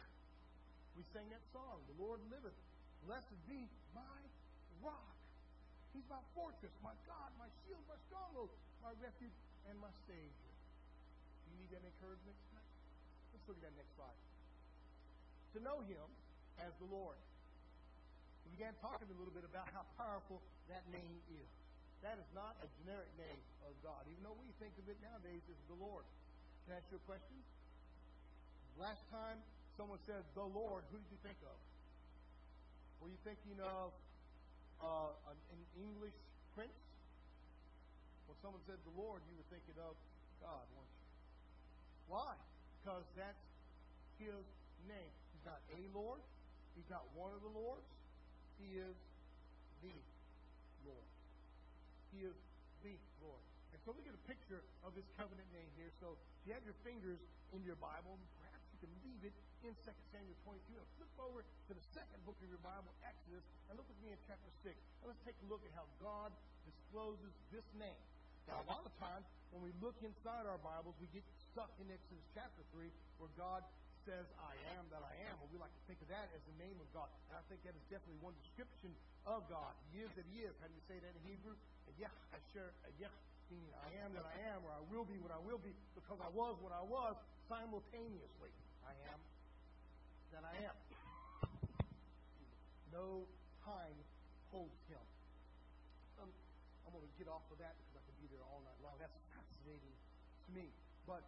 We 0.99 1.07
sang 1.15 1.31
that 1.31 1.47
song, 1.55 1.79
The 1.95 1.95
Lord 2.03 2.19
liveth. 2.27 2.59
Blessed 3.05 3.37
be 3.45 3.69
my 3.93 4.19
rock. 4.81 5.17
He's 5.93 6.09
my 6.09 6.21
fortress, 6.33 6.73
my 6.81 6.97
God, 7.05 7.31
my 7.37 7.47
shield, 7.65 7.85
my 7.85 8.01
stronghold, 8.09 8.49
my 8.81 8.97
refuge, 8.99 9.37
and 9.69 9.77
my 9.79 9.93
Savior. 10.09 10.53
Do 11.45 11.47
you 11.53 11.57
need 11.61 11.71
that 11.77 11.85
encouragement 11.85 12.35
tonight? 12.51 12.73
Let's 13.37 13.45
look 13.47 13.61
at 13.61 13.65
that 13.69 13.77
next 13.77 13.93
slide. 13.95 14.21
To 15.55 15.59
know 15.63 15.85
Him 15.87 16.09
as 16.65 16.73
the 16.81 16.89
Lord. 16.89 17.21
We 18.49 18.57
began 18.57 18.73
talking 18.81 19.07
a 19.07 19.17
little 19.21 19.33
bit 19.37 19.45
about 19.45 19.69
how 19.71 19.85
powerful 20.01 20.41
that 20.73 20.83
name 20.89 21.21
is. 21.31 21.49
That 22.03 22.21
is 22.21 22.29
not 22.37 22.57
a 22.61 22.69
generic 22.81 23.09
name 23.17 23.41
of 23.65 23.73
God, 23.81 24.05
even 24.09 24.21
though 24.25 24.37
we 24.37 24.49
think 24.61 24.77
of 24.77 24.85
it 24.89 24.99
nowadays 25.01 25.41
as 25.49 25.61
the 25.69 25.79
Lord. 25.81 26.05
Can 26.65 26.77
I 26.77 26.81
ask 26.81 26.89
you 26.93 27.01
a 27.01 27.07
question? 27.09 27.37
Last 28.77 29.01
time 29.09 29.41
someone 29.77 30.01
said 30.05 30.21
the 30.37 30.45
Lord, 30.45 30.85
who 30.93 31.01
did 31.01 31.09
you 31.09 31.21
think 31.25 31.39
of? 31.45 31.57
Were 33.05 33.13
you 33.13 33.21
thinking 33.21 33.61
of 33.61 33.93
uh, 34.81 35.13
an 35.29 35.61
English 35.77 36.17
prince? 36.57 36.73
When 38.25 38.33
someone 38.41 38.65
said 38.65 38.81
the 38.81 38.97
Lord, 38.97 39.21
you 39.29 39.37
were 39.37 39.45
thinking 39.53 39.77
of 39.77 39.93
God, 40.41 40.65
weren't 40.73 40.89
you? 40.89 41.05
Why? 42.09 42.33
Because 42.81 43.05
that's 43.13 43.45
his 44.17 44.41
name. 44.89 45.13
He's 45.37 45.45
not 45.45 45.61
a 45.77 45.85
Lord. 45.93 46.17
He's 46.73 46.89
not 46.89 47.05
one 47.13 47.37
of 47.37 47.45
the 47.45 47.53
Lords. 47.53 47.85
He 48.57 48.73
is 48.81 48.97
the 49.85 49.93
Lord. 50.89 51.09
He 52.09 52.25
is 52.25 52.33
the 52.81 52.97
Lord. 53.21 53.45
And 53.77 53.85
so 53.85 53.93
we 53.93 54.01
get 54.01 54.17
a 54.17 54.25
picture 54.25 54.65
of 54.81 54.97
his 54.97 55.05
covenant 55.21 55.53
name 55.53 55.69
here. 55.77 55.93
So 56.01 56.17
if 56.17 56.49
you 56.49 56.57
have 56.57 56.65
your 56.65 56.79
fingers 56.81 57.21
in 57.53 57.61
your 57.69 57.77
Bible, 57.85 58.17
perhaps 58.41 58.65
you 58.73 58.81
can 58.81 58.93
leave 59.05 59.29
it 59.29 59.37
in 59.65 59.73
2 59.81 59.89
Samuel 60.13 60.37
22 60.45 60.77
and 60.77 60.89
flip 61.01 61.15
over 61.17 61.41
to 61.41 61.73
the 61.73 61.85
second 61.97 62.21
book 62.29 62.37
of 62.45 62.49
your 62.53 62.61
Bible, 62.61 62.93
Exodus, 63.01 63.41
and 63.73 63.81
look 63.81 63.89
with 63.89 63.97
me 64.05 64.13
in 64.13 64.21
chapter 64.29 64.53
6. 64.61 64.77
And 65.01 65.09
let's 65.09 65.25
take 65.25 65.37
a 65.41 65.49
look 65.49 65.65
at 65.65 65.73
how 65.73 65.89
God 66.05 66.29
discloses 66.69 67.33
this 67.49 67.65
name. 67.81 67.97
Now, 68.45 68.61
a 68.61 68.67
lot 68.69 68.85
of 68.85 68.93
times 69.01 69.25
when 69.57 69.65
we 69.65 69.73
look 69.81 69.97
inside 70.05 70.45
our 70.45 70.61
Bibles, 70.61 70.93
we 71.01 71.09
get 71.17 71.25
stuck 71.49 71.73
in 71.81 71.89
Exodus 71.89 72.21
chapter 72.37 72.61
3 72.77 72.93
where 73.17 73.33
God 73.41 73.65
says, 74.05 74.29
I 74.37 74.53
am 74.77 74.85
that 74.93 75.01
I 75.01 75.17
am. 75.33 75.41
We 75.49 75.57
like 75.57 75.73
to 75.73 75.85
think 75.89 75.97
of 76.05 76.13
that 76.13 76.29
as 76.37 76.45
the 76.45 76.57
name 76.61 76.77
of 76.77 76.89
God. 76.93 77.09
And 77.33 77.41
I 77.41 77.43
think 77.49 77.65
that 77.65 77.73
is 77.73 77.85
definitely 77.89 78.21
one 78.21 78.37
description 78.45 78.93
of 79.25 79.49
God. 79.49 79.73
He 79.97 80.05
is 80.05 80.13
that 80.13 80.29
He 80.29 80.45
is. 80.45 80.53
How 80.61 80.69
do 80.69 80.77
you 80.77 80.85
say 80.85 81.01
that 81.01 81.09
in 81.09 81.23
Hebrew? 81.25 81.57
Yeah, 81.97 82.13
I 82.37 82.39
sure, 82.53 82.69
yeah, 83.01 83.09
meaning 83.49 83.73
I 83.81 83.89
am 84.05 84.13
that 84.13 84.29
I 84.29 84.37
am, 84.53 84.61
or 84.61 84.77
I 84.77 84.83
will 84.93 85.09
be 85.09 85.17
what 85.25 85.33
I 85.33 85.41
will 85.41 85.63
be, 85.63 85.73
because 85.97 86.21
I 86.21 86.29
was 86.37 86.61
what 86.61 86.77
I 86.77 86.85
was 86.85 87.17
simultaneously. 87.49 88.53
I 88.85 88.93
am 89.09 89.17
that 90.35 90.43
I 90.43 90.55
am. 90.67 90.77
No 92.91 93.23
time 93.63 93.95
holds 94.51 94.75
Him. 94.91 94.99
Um, 96.19 96.31
I'm 96.83 96.91
going 96.91 97.07
to 97.07 97.15
get 97.15 97.31
off 97.31 97.47
of 97.55 97.59
that 97.63 97.79
because 97.79 97.95
I 97.99 98.03
could 98.03 98.19
be 98.19 98.27
there 98.35 98.43
all 98.51 98.59
night 98.67 98.79
long. 98.83 98.99
That's 98.99 99.15
fascinating 99.31 99.95
to 99.95 100.51
me. 100.51 100.67
But 101.07 101.23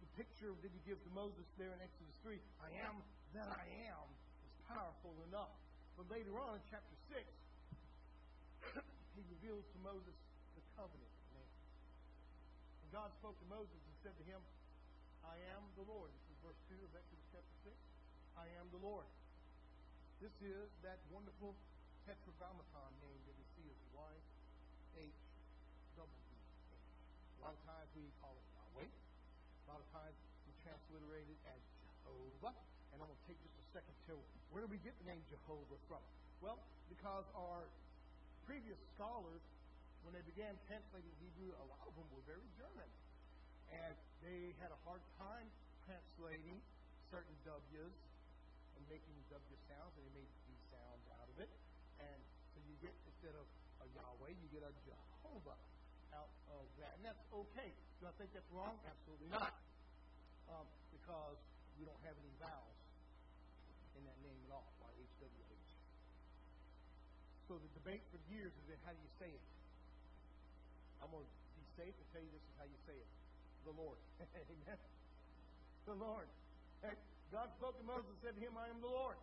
the 0.00 0.08
picture 0.16 0.48
that 0.48 0.72
he 0.72 0.80
gives 0.88 1.04
to 1.04 1.12
Moses 1.12 1.44
there 1.60 1.76
in 1.76 1.80
Exodus 1.84 2.16
3, 2.24 2.40
I 2.64 2.72
am 2.88 3.04
that 3.36 3.52
I 3.52 3.64
am, 3.92 4.06
is 4.48 4.52
powerful 4.64 5.12
enough. 5.28 5.52
But 6.00 6.08
later 6.08 6.32
on 6.40 6.56
in 6.56 6.64
chapter 6.72 6.96
6, 7.12 7.20
he 9.16 9.22
reveals 9.28 9.64
to 9.76 9.78
Moses 9.84 10.16
the 10.56 10.64
covenant. 10.80 11.12
And 11.36 12.88
God 12.92 13.12
spoke 13.20 13.36
to 13.36 13.48
Moses 13.52 13.76
and 13.76 13.94
said 14.00 14.16
to 14.16 14.24
him, 14.24 14.40
I 15.24 15.36
am 15.52 15.62
the 15.76 15.84
Lord. 15.84 16.08
This 16.12 16.32
is 16.32 16.38
verse 16.40 16.60
2 16.72 16.80
of 16.80 16.92
Exodus 16.96 17.28
chapter 17.32 17.56
6. 17.68 17.91
I 18.36 18.48
am 18.56 18.66
the 18.72 18.80
Lord. 18.80 19.04
This 20.22 20.32
is 20.40 20.70
that 20.86 20.96
wonderful 21.12 21.52
tetragrammaton 22.08 22.92
name 23.04 23.20
that 23.28 23.36
we 23.36 23.44
see 23.58 23.66
as 23.68 23.76
Y-H-W-H. 23.92 25.12
A 26.00 27.40
lot 27.44 27.52
of 27.52 27.62
times 27.66 27.90
we 27.92 28.08
call 28.22 28.32
it 28.32 28.46
Yahweh. 28.56 28.88
A 28.88 29.66
lot 29.68 29.82
of 29.82 29.88
times 29.92 30.16
we 30.46 30.54
transliterate 30.64 31.28
it 31.28 31.40
as 31.50 31.60
Jehovah. 31.82 32.54
And 32.94 33.02
I'm 33.02 33.08
going 33.10 33.12
to 33.12 33.26
take 33.28 33.36
just 33.42 33.58
a 33.58 33.66
second 33.76 33.96
to 34.08 34.16
where 34.54 34.64
do 34.64 34.68
we 34.70 34.80
get 34.80 34.96
the 35.02 35.08
name 35.10 35.20
Jehovah 35.28 35.76
from? 35.90 36.00
Well, 36.40 36.56
because 36.88 37.26
our 37.36 37.68
previous 38.48 38.78
scholars, 38.96 39.42
when 40.08 40.16
they 40.16 40.24
began 40.24 40.56
translating 40.70 41.12
Hebrew, 41.20 41.52
a 41.56 41.66
lot 41.68 41.84
of 41.84 41.92
them 41.98 42.08
were 42.16 42.24
very 42.24 42.48
German. 42.56 42.88
And 43.72 43.96
they 44.24 44.56
had 44.60 44.72
a 44.72 44.80
hard 44.88 45.02
time 45.18 45.48
translating 45.84 46.60
certain 47.10 47.36
W's 47.44 48.11
and 48.92 49.00
making 49.00 49.24
W 49.32 49.56
sounds, 49.72 49.92
and 49.96 50.04
they 50.04 50.20
made 50.20 50.28
D 50.44 50.52
sounds 50.68 51.04
out 51.16 51.28
of 51.32 51.36
it. 51.40 51.48
And 51.96 52.20
so 52.52 52.60
you 52.68 52.76
get, 52.84 52.92
instead 53.08 53.32
of 53.40 53.48
a 53.80 53.88
Yahweh, 53.96 54.36
you 54.36 54.46
get 54.52 54.60
a 54.60 54.72
Jehovah 54.84 55.56
out 56.12 56.28
of 56.52 56.68
that. 56.76 57.00
And 57.00 57.08
that's 57.08 57.24
okay. 57.32 57.72
Do 58.00 58.04
I 58.04 58.12
think 58.20 58.36
that's 58.36 58.52
wrong? 58.52 58.76
Absolutely 58.84 59.32
not. 59.32 59.56
Um, 60.52 60.68
because 60.92 61.40
we 61.80 61.88
don't 61.88 62.02
have 62.04 62.12
any 62.20 62.32
vowels 62.36 62.76
in 63.96 64.04
that 64.04 64.18
name 64.20 64.36
at 64.44 64.52
all, 64.52 64.68
Y-H-W-H. 64.84 65.72
So 67.48 67.56
the 67.56 67.72
debate 67.80 68.04
for 68.12 68.20
years 68.28 68.52
has 68.52 68.64
been 68.68 68.80
how 68.84 68.92
do 68.92 69.00
you 69.00 69.12
say 69.16 69.32
it? 69.32 69.44
I'm 71.00 71.08
going 71.08 71.24
to 71.24 71.36
be 71.56 71.64
safe 71.80 71.96
and 71.96 72.06
tell 72.12 72.20
you 72.20 72.28
this 72.28 72.44
is 72.44 72.54
how 72.60 72.68
you 72.68 72.78
say 72.84 72.96
it. 73.00 73.08
The 73.64 73.72
Lord. 73.72 73.96
Amen. 74.36 74.80
The 75.88 75.96
Lord. 75.96 76.28
God 77.32 77.48
spoke 77.56 77.80
to 77.80 77.86
Moses 77.88 78.12
and 78.12 78.20
said 78.20 78.34
to 78.36 78.42
him, 78.44 78.52
I 78.60 78.68
am 78.68 78.84
the 78.84 78.92
Lord. 78.92 79.16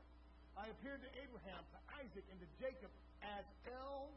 I 0.57 0.65
appeared 0.73 1.05
to 1.05 1.11
Abraham, 1.21 1.61
to 1.61 1.79
Isaac, 2.01 2.25
and 2.33 2.41
to 2.41 2.49
Jacob 2.57 2.89
as 3.21 3.45
El 3.69 4.09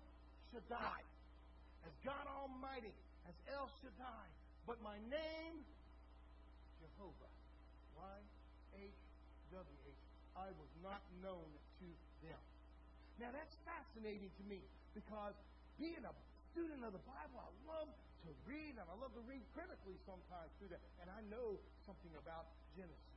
Shaddai, 0.49 1.05
as 1.85 1.93
God 2.01 2.25
Almighty, 2.41 2.91
as 3.29 3.37
El 3.53 3.69
Shaddai. 3.85 4.27
But 4.65 4.81
my 4.81 4.97
name, 5.13 5.61
Jehovah. 6.81 7.31
Y 8.01 8.17
H 8.81 9.01
W 9.53 9.81
H. 9.85 10.03
I 10.41 10.49
was 10.57 10.73
not 10.81 11.05
known 11.21 11.45
to 11.85 11.89
them. 12.25 12.41
Now 13.21 13.29
that's 13.29 13.53
fascinating 13.69 14.33
to 14.41 14.45
me 14.49 14.65
because 14.97 15.37
being 15.77 16.01
a 16.01 16.15
student 16.57 16.81
of 16.81 16.97
the 16.97 17.05
Bible, 17.05 17.45
I 17.45 17.51
love 17.69 17.93
to 18.25 18.31
read 18.49 18.81
and 18.81 18.87
I 18.89 18.97
love 18.97 19.13
to 19.13 19.25
read 19.29 19.45
critically 19.53 20.01
sometimes 20.09 20.49
through 20.57 20.73
that. 20.73 20.81
And 21.05 21.13
I 21.13 21.21
know 21.29 21.61
something 21.85 22.17
about 22.17 22.49
Genesis. 22.73 23.12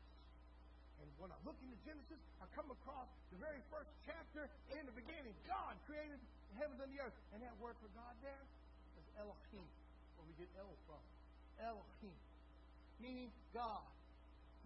And 1.06 1.14
when 1.22 1.30
I 1.30 1.38
look 1.46 1.54
into 1.62 1.78
Genesis, 1.86 2.18
I 2.42 2.50
come 2.58 2.66
across 2.74 3.06
the 3.30 3.38
very 3.38 3.62
first 3.70 3.94
chapter 4.10 4.50
in 4.74 4.90
the 4.90 4.96
beginning. 4.98 5.38
God 5.46 5.78
created 5.86 6.18
the 6.18 6.56
heavens 6.58 6.82
and 6.82 6.90
the 6.90 6.98
earth. 6.98 7.14
And 7.30 7.46
that 7.46 7.54
word 7.62 7.78
for 7.78 7.94
God 7.94 8.18
there 8.26 8.42
is 8.98 9.06
Elohim, 9.22 9.70
where 10.18 10.26
we 10.26 10.34
get 10.42 10.50
El 10.58 10.74
from. 10.90 11.02
Elohim, 11.62 12.18
meaning 12.98 13.30
God. 13.54 13.86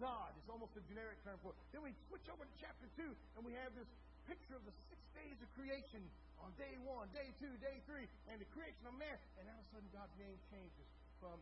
God 0.00 0.32
is 0.40 0.48
almost 0.48 0.72
a 0.80 0.82
generic 0.88 1.20
term 1.28 1.36
for 1.44 1.52
it. 1.52 1.60
Then 1.76 1.84
we 1.84 1.92
switch 2.08 2.24
over 2.32 2.40
to 2.40 2.54
chapter 2.56 2.88
2, 2.96 3.04
and 3.36 3.44
we 3.44 3.52
have 3.60 3.68
this 3.76 3.86
picture 4.24 4.56
of 4.56 4.64
the 4.64 4.72
six 4.88 4.96
days 5.12 5.36
of 5.44 5.48
creation 5.52 6.00
on 6.40 6.48
day 6.56 6.72
one, 6.88 7.04
day 7.12 7.28
two, 7.36 7.52
day 7.60 7.84
three, 7.84 8.08
and 8.32 8.40
the 8.40 8.48
creation 8.56 8.80
of 8.88 8.96
man. 8.96 9.12
And 9.36 9.44
all 9.52 9.60
of 9.60 9.68
a 9.68 9.70
sudden, 9.76 9.92
God's 9.92 10.16
name 10.16 10.40
changes 10.48 10.88
from 11.20 11.36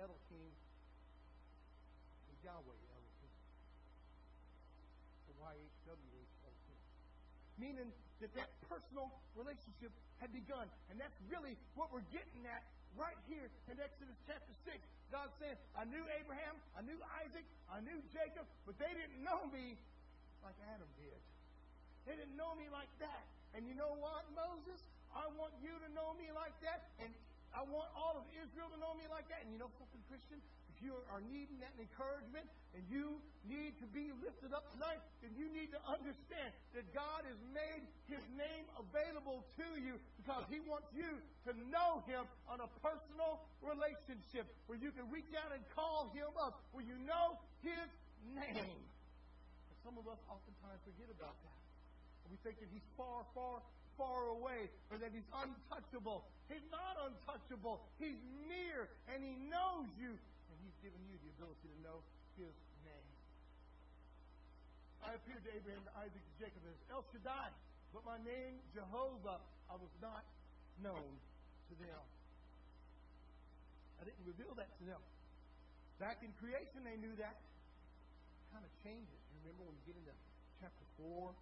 Elohim 0.00 0.48
to 2.24 2.32
Yahweh 2.40 2.89
YHWH 5.40 6.28
Meaning 7.58 7.92
that 8.20 8.32
that 8.36 8.48
personal 8.68 9.12
relationship 9.36 9.92
had 10.20 10.32
begun. 10.32 10.64
And 10.88 10.96
that's 10.96 11.16
really 11.28 11.56
what 11.76 11.92
we're 11.92 12.06
getting 12.08 12.44
at 12.48 12.64
right 12.96 13.16
here 13.28 13.48
in 13.68 13.76
Exodus 13.76 14.16
chapter 14.24 14.52
6. 14.64 14.76
God 15.12 15.28
said, 15.42 15.60
I 15.76 15.84
knew 15.84 16.00
Abraham, 16.20 16.56
I 16.72 16.80
knew 16.86 16.96
Isaac, 17.20 17.44
I 17.68 17.84
knew 17.84 17.98
Jacob, 18.14 18.48
but 18.64 18.78
they 18.80 18.92
didn't 18.96 19.20
know 19.20 19.44
me 19.52 19.76
like 20.40 20.56
Adam 20.72 20.88
did. 20.96 21.20
They 22.08 22.16
didn't 22.16 22.36
know 22.36 22.56
me 22.56 22.70
like 22.72 22.88
that. 23.04 23.24
And 23.52 23.66
you 23.66 23.74
know 23.74 23.92
what, 23.98 24.24
Moses? 24.32 24.80
I 25.10 25.26
want 25.34 25.52
you 25.60 25.74
to 25.74 25.88
know 25.92 26.14
me 26.14 26.30
like 26.30 26.54
that, 26.62 26.86
and 27.02 27.10
I 27.50 27.66
want 27.66 27.90
all 27.98 28.14
of 28.14 28.26
Israel 28.30 28.70
to 28.70 28.78
know 28.78 28.94
me 28.94 29.10
like 29.10 29.26
that. 29.28 29.42
And 29.42 29.50
you 29.50 29.58
know 29.58 29.70
something, 29.74 30.00
Christian? 30.06 30.38
You 30.80 30.96
are 31.12 31.20
needing 31.28 31.60
that 31.60 31.76
encouragement 31.76 32.48
and 32.72 32.82
you 32.88 33.20
need 33.44 33.76
to 33.82 33.86
be 33.90 34.14
lifted 34.22 34.54
up 34.56 34.64
tonight, 34.72 35.00
then 35.20 35.34
you 35.36 35.50
need 35.52 35.74
to 35.76 35.80
understand 35.84 36.54
that 36.72 36.86
God 36.96 37.26
has 37.28 37.36
made 37.52 37.84
His 38.08 38.22
name 38.36 38.64
available 38.78 39.44
to 39.60 39.68
you 39.76 40.00
because 40.20 40.44
He 40.48 40.60
wants 40.64 40.88
you 40.96 41.20
to 41.48 41.52
know 41.68 42.00
Him 42.08 42.24
on 42.48 42.62
a 42.64 42.68
personal 42.80 43.44
relationship 43.60 44.48
where 44.70 44.78
you 44.78 44.94
can 44.94 45.04
reach 45.12 45.28
out 45.36 45.52
and 45.52 45.60
call 45.76 46.08
Him 46.16 46.30
up, 46.40 46.62
where 46.72 46.84
you 46.86 46.96
know 47.04 47.36
His 47.60 47.88
name. 48.36 48.80
And 49.68 49.76
some 49.84 49.98
of 50.00 50.06
us 50.08 50.20
oftentimes 50.30 50.80
forget 50.86 51.10
about 51.12 51.36
that. 51.44 51.60
We 52.30 52.38
think 52.46 52.62
that 52.62 52.70
he's 52.70 52.86
far, 52.94 53.26
far, 53.34 53.58
far 53.98 54.30
away 54.30 54.70
or 54.88 55.02
that 55.02 55.10
he's 55.10 55.26
untouchable. 55.34 56.22
He's 56.46 56.62
not 56.70 56.94
untouchable. 57.02 57.82
He's 57.98 58.16
near 58.46 58.86
and 59.10 59.18
he 59.18 59.34
knows 59.50 59.90
you. 59.98 60.14
He's 60.60 60.76
given 60.84 61.00
you 61.08 61.16
the 61.20 61.30
ability 61.40 61.66
to 61.72 61.78
know 61.80 61.98
his 62.36 62.52
name. 62.84 63.10
I 65.00 65.16
appeared 65.16 65.40
to 65.44 65.52
Abraham, 65.56 65.84
Isaac, 65.96 66.24
Jacob 66.36 66.60
as 66.68 66.76
El 66.92 67.04
Shaddai, 67.12 67.48
but 67.96 68.04
my 68.04 68.20
name, 68.20 68.60
Jehovah, 68.76 69.40
I 69.72 69.76
was 69.80 69.92
not 70.04 70.22
known 70.84 71.16
to 71.72 71.74
them. 71.80 72.04
I 74.00 74.04
didn't 74.04 74.24
reveal 74.24 74.52
that 74.56 74.68
to 74.80 74.84
them. 74.84 75.02
Back 76.00 76.24
in 76.24 76.32
creation, 76.40 76.84
they 76.84 76.96
knew 76.96 77.12
that. 77.20 77.36
It 77.36 78.48
Kind 78.56 78.64
of 78.64 78.72
changes. 78.80 79.20
You 79.32 79.36
remember 79.44 79.68
when 79.68 79.76
we 79.76 79.84
get 79.92 79.96
into 80.00 80.16
chapter 80.60 80.86
4, 80.96 81.32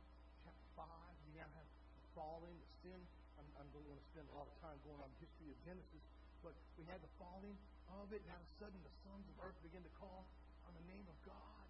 chapter 0.42 0.66
five. 0.74 1.14
You 1.30 1.38
now 1.38 1.50
have 1.54 1.68
the 1.70 2.04
falling, 2.18 2.54
the 2.54 2.70
sin. 2.82 3.00
I'm, 3.38 3.46
I 3.58 3.62
don't 3.70 3.86
want 3.86 4.02
to 4.02 4.06
spend 4.10 4.26
a 4.30 4.34
lot 4.34 4.50
of 4.50 4.54
time 4.58 4.78
going 4.82 4.98
on 4.98 5.10
the 5.10 5.20
history 5.22 5.54
of 5.54 5.58
Genesis, 5.62 6.02
but 6.42 6.54
we 6.74 6.82
had 6.90 6.98
the 6.98 7.10
falling 7.22 7.54
of 7.96 8.12
it. 8.12 8.20
Now, 8.28 8.36
all 8.36 8.44
of 8.44 8.48
a 8.48 8.56
sudden, 8.60 8.80
the 8.84 8.94
sons 9.04 9.24
of 9.28 9.36
earth 9.40 9.56
begin 9.64 9.80
to 9.84 9.92
call 9.96 10.28
on 10.68 10.72
the 10.76 10.84
name 10.88 11.04
of 11.08 11.16
God. 11.24 11.66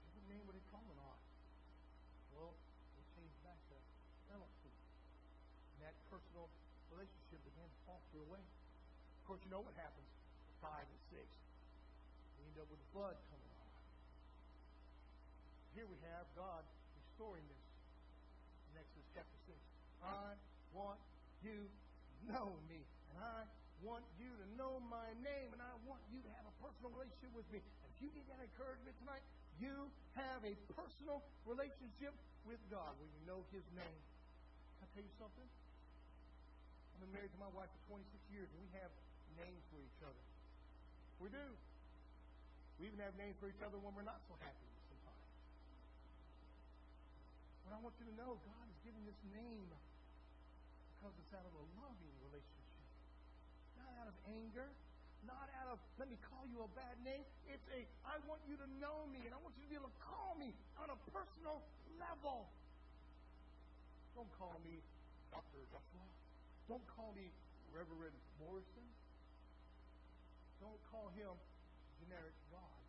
So 0.00 0.16
what 0.16 0.24
name 0.32 0.44
were 0.48 0.56
they 0.56 0.66
calling 0.72 0.96
on? 0.96 1.20
Well, 2.32 2.52
they 2.96 3.04
changed 3.16 3.36
back 3.44 3.56
to 3.72 3.76
Elohim. 4.32 4.76
And 5.76 5.78
that 5.84 5.96
personal 6.08 6.48
relationship 6.92 7.40
began 7.44 7.68
to 7.68 7.78
falter 7.84 8.20
away. 8.24 8.40
Of 8.40 9.22
course, 9.28 9.40
you 9.44 9.50
know 9.52 9.64
what 9.64 9.76
happens. 9.76 10.08
Five 10.64 10.88
and 10.88 11.02
six. 11.12 11.28
We 12.40 12.48
end 12.48 12.56
up 12.60 12.68
with 12.72 12.80
the 12.80 12.90
flood 12.96 13.16
coming 13.28 13.52
on. 13.60 13.72
Here 15.76 15.84
we 15.84 16.00
have 16.16 16.24
God 16.32 16.64
restoring 16.96 17.44
this. 17.48 17.64
In 18.72 18.80
Exodus 18.80 19.08
chapter 19.12 19.38
6. 19.48 19.56
I 20.04 20.36
want 20.72 21.00
you 21.44 21.68
to 21.68 22.16
know 22.28 22.56
me. 22.68 22.80
And 23.12 23.24
I 23.24 23.44
want 23.86 24.02
you 24.18 24.26
to 24.26 24.46
know 24.58 24.82
my 24.90 25.06
name. 25.22 25.54
And 25.54 25.62
I 25.62 25.70
want 25.86 26.02
you 26.10 26.18
to 26.18 26.30
have 26.34 26.42
a 26.42 26.54
personal 26.58 26.90
relationship 26.90 27.30
with 27.38 27.46
me. 27.54 27.62
If 27.62 28.02
you 28.02 28.10
need 28.10 28.26
that 28.26 28.42
encouragement 28.42 28.98
tonight, 28.98 29.22
you 29.62 29.86
have 30.18 30.42
a 30.42 30.58
personal 30.74 31.22
relationship 31.46 32.10
with 32.44 32.58
God 32.66 32.90
where 32.98 33.06
you 33.06 33.22
know 33.30 33.46
his 33.54 33.62
name. 33.78 34.00
Can 34.82 34.84
I 34.84 34.86
tell 34.90 35.06
you 35.06 35.14
something? 35.22 35.46
I've 35.46 37.00
been 37.06 37.14
married 37.14 37.30
to 37.30 37.40
my 37.40 37.52
wife 37.54 37.70
for 37.86 37.96
26 37.96 38.10
years, 38.34 38.50
and 38.50 38.58
we 38.58 38.68
have 38.82 38.90
names 39.38 39.62
for 39.70 39.78
each 39.78 40.00
other. 40.02 40.24
We 41.22 41.30
do. 41.30 41.46
We 42.82 42.92
even 42.92 43.00
have 43.00 43.16
names 43.16 43.38
for 43.40 43.48
each 43.48 43.62
other 43.64 43.78
when 43.80 43.94
we're 43.96 44.04
not 44.04 44.20
so 44.28 44.36
happy. 44.42 44.68
Sometimes. 44.90 45.24
But 47.64 47.70
I 47.72 47.78
want 47.80 47.94
you 47.96 48.06
to 48.10 48.16
know 48.18 48.36
God 48.44 48.66
has 48.66 48.78
given 48.84 49.00
this 49.08 49.20
name 49.32 49.70
because 51.00 51.14
it's 51.16 51.32
out 51.32 51.46
of 51.48 51.54
a 51.56 51.64
loving 51.80 52.16
relationship. 52.28 52.65
Out 53.96 54.08
of 54.08 54.16
anger, 54.28 54.68
not 55.24 55.48
out 55.62 55.72
of 55.72 55.78
let 55.98 56.06
me 56.12 56.20
call 56.28 56.44
you 56.46 56.62
a 56.62 56.70
bad 56.76 56.96
name. 57.02 57.24
It's 57.48 57.64
a 57.72 57.80
I 58.04 58.20
want 58.28 58.44
you 58.44 58.56
to 58.60 58.68
know 58.78 59.08
me 59.08 59.24
and 59.24 59.32
I 59.32 59.38
want 59.40 59.56
you 59.56 59.64
to 59.64 59.70
be 59.72 59.78
able 59.78 59.88
to 59.88 60.02
call 60.04 60.36
me 60.36 60.52
on 60.76 60.92
a 60.92 60.98
personal 61.10 61.64
level. 61.96 62.46
Don't 64.14 64.30
call 64.40 64.56
me 64.64 64.80
Dr. 65.32 65.60
Joshua. 65.68 66.06
Don't 66.68 66.84
call 66.96 67.12
me 67.16 67.28
Reverend 67.72 68.16
Morrison. 68.40 68.86
Don't 70.60 70.80
call 70.88 71.12
him 71.12 71.36
generic 72.00 72.32
God. 72.48 72.80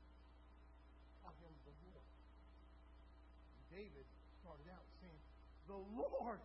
Call 1.23 1.35
him 1.43 1.53
the 1.67 1.75
Lord. 1.91 2.07
David 3.71 4.07
started 4.39 4.67
out 4.71 4.87
saying, 5.03 5.21
The 5.67 5.79
Lord. 5.99 6.43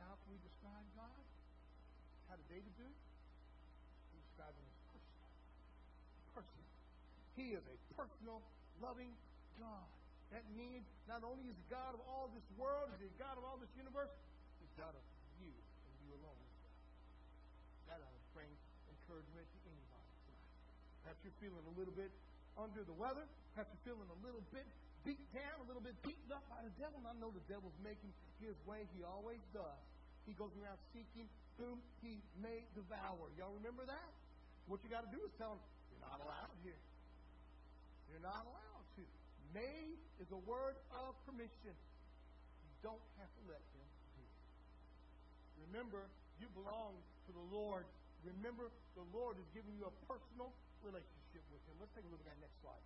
How 0.00 0.16
can 0.16 0.28
we 0.32 0.40
describe 0.40 0.86
God? 0.96 1.24
How 2.32 2.40
did 2.40 2.48
David 2.48 2.72
do 2.80 2.86
it? 2.88 3.00
He 4.10 4.18
described 4.24 4.56
him 4.56 4.64
as 4.64 4.78
personal. 4.88 5.30
Personal. 6.32 6.70
He 7.36 7.52
is 7.52 7.60
a 7.68 7.76
personal, 7.92 8.40
loving 8.80 9.12
God. 9.60 9.86
That 10.32 10.42
means 10.56 10.82
not 11.06 11.22
only 11.22 11.46
is 11.46 11.58
God 11.70 11.94
of 11.94 12.02
all 12.08 12.32
this 12.32 12.44
world, 12.58 12.90
is 12.96 12.98
the 12.98 13.12
God 13.20 13.38
of 13.38 13.44
all 13.46 13.60
this 13.60 13.70
universe, 13.76 14.10
he's 14.58 14.72
God 14.74 14.90
of 14.90 15.04
you 15.38 15.52
and 15.52 15.94
you 16.02 16.10
alone. 16.16 16.44
That 17.86 18.02
ought 18.02 18.10
to 18.10 18.26
bring 18.34 18.50
encouragement 18.90 19.46
to 19.46 19.58
anybody 19.68 20.08
tonight. 20.26 20.50
Perhaps 21.04 21.20
you're 21.22 21.38
feeling 21.38 21.62
a 21.62 21.74
little 21.78 21.94
bit 21.94 22.10
under 22.58 22.82
the 22.82 22.96
weather. 22.96 23.22
Perhaps 23.54 23.70
you're 23.70 23.94
feeling 23.94 24.08
a 24.10 24.18
little 24.26 24.42
bit 24.50 24.66
beat 25.06 25.22
down, 25.30 25.62
a 25.62 25.66
little 25.70 25.84
bit 25.84 25.94
beaten 26.02 26.32
up 26.34 26.42
by 26.50 26.58
the 26.66 26.74
devil. 26.80 26.98
And 26.98 27.06
I 27.06 27.14
know 27.22 27.30
the 27.30 27.44
devil's 27.46 27.76
making 27.86 28.10
his 28.42 28.58
way. 28.66 28.88
He 28.98 29.06
always 29.06 29.38
does. 29.54 29.80
He 30.26 30.34
goes 30.34 30.50
around 30.58 30.80
seeking 30.90 31.30
whom 31.62 31.78
he 32.02 32.18
may 32.42 32.66
devour. 32.74 33.30
Y'all 33.38 33.54
remember 33.62 33.86
that? 33.86 34.10
What 34.66 34.82
you 34.82 34.90
got 34.90 35.06
to 35.06 35.12
do 35.14 35.22
is 35.22 35.30
tell 35.38 35.54
him, 35.54 35.62
you're 35.94 36.02
not 36.02 36.18
allowed 36.18 36.50
here. 36.66 36.76
You're 38.16 38.32
not 38.32 38.48
allowed 38.48 38.88
to. 38.96 39.04
May 39.52 39.92
is 40.24 40.32
a 40.32 40.40
word 40.48 40.72
of 41.04 41.12
permission. 41.28 41.76
You 41.76 42.72
don't 42.80 43.04
have 43.20 43.28
to 43.28 43.42
let 43.44 43.60
them 43.76 43.84
do 44.16 44.24
it. 44.24 44.40
Remember, 45.68 46.00
you 46.40 46.48
belong 46.56 46.96
to 47.28 47.30
the 47.36 47.44
Lord. 47.52 47.84
Remember, 48.24 48.72
the 48.96 49.04
Lord 49.12 49.36
is 49.36 49.44
giving 49.52 49.76
you 49.76 49.84
a 49.84 49.92
personal 50.08 50.48
relationship 50.80 51.44
with 51.52 51.60
him. 51.68 51.76
Let's 51.76 51.92
take 51.92 52.08
a 52.08 52.10
look 52.10 52.24
at 52.24 52.32
that 52.32 52.40
next 52.40 52.56
slide. 52.64 52.80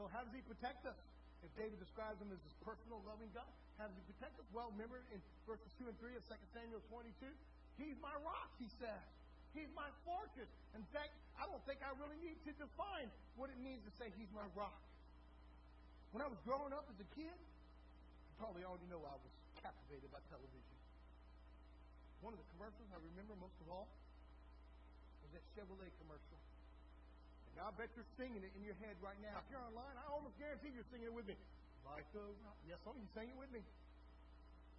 So 0.00 0.08
how 0.08 0.24
does 0.24 0.32
he 0.32 0.40
protect 0.48 0.88
us? 0.88 0.96
If 1.44 1.52
David 1.52 1.76
describes 1.76 2.16
him 2.24 2.32
as 2.32 2.40
his 2.40 2.56
personal, 2.64 3.04
loving 3.04 3.28
God, 3.36 3.52
how 3.76 3.84
does 3.84 4.00
he 4.00 4.04
protect 4.16 4.40
us? 4.40 4.48
Well, 4.56 4.72
remember 4.72 5.04
in 5.12 5.20
verses 5.44 5.68
2 5.76 5.92
and 5.92 5.96
3 6.00 6.16
of 6.16 6.24
2 6.24 6.32
Samuel 6.56 6.80
22, 6.88 7.28
he's 7.76 8.00
my 8.00 8.16
rock, 8.24 8.48
he 8.56 8.72
says. 8.80 9.04
He's 9.54 9.70
my 9.78 9.86
fortress. 10.02 10.50
In 10.74 10.82
fact, 10.90 11.14
I 11.38 11.46
don't 11.46 11.62
think 11.62 11.78
I 11.86 11.94
really 12.02 12.18
need 12.18 12.38
to 12.44 12.52
define 12.58 13.06
what 13.38 13.48
it 13.54 13.58
means 13.62 13.80
to 13.86 13.92
say 13.96 14.10
he's 14.18 14.30
my 14.34 14.46
rock. 14.58 14.82
When 16.10 16.22
I 16.22 16.28
was 16.30 16.38
growing 16.42 16.74
up 16.74 16.86
as 16.90 16.98
a 16.98 17.08
kid, 17.14 17.34
you 17.34 18.32
probably 18.38 18.66
already 18.66 18.86
know 18.90 19.02
I 19.02 19.14
was 19.14 19.34
captivated 19.62 20.10
by 20.10 20.22
television. 20.30 20.74
One 22.22 22.34
of 22.34 22.40
the 22.42 22.48
commercials 22.58 22.90
I 22.90 22.98
remember 23.14 23.38
most 23.38 23.54
of 23.62 23.70
all 23.70 23.86
was 25.22 25.30
that 25.34 25.44
Chevrolet 25.54 25.90
commercial. 26.02 26.38
Now, 27.54 27.70
I 27.70 27.72
bet 27.78 27.86
you're 27.94 28.08
singing 28.18 28.42
it 28.42 28.50
in 28.58 28.66
your 28.66 28.74
head 28.82 28.98
right 28.98 29.18
now. 29.22 29.38
If 29.38 29.46
you're 29.54 29.62
online, 29.62 29.94
I 29.94 30.04
almost 30.10 30.34
guarantee 30.42 30.74
you're 30.74 30.88
singing 30.90 31.06
it 31.06 31.14
with 31.14 31.30
me. 31.30 31.38
Like 31.86 32.08
a. 32.18 32.24
Yes, 32.66 32.82
of 32.82 32.98
you 32.98 33.06
sing 33.14 33.30
it 33.30 33.38
with 33.38 33.52
me. 33.54 33.62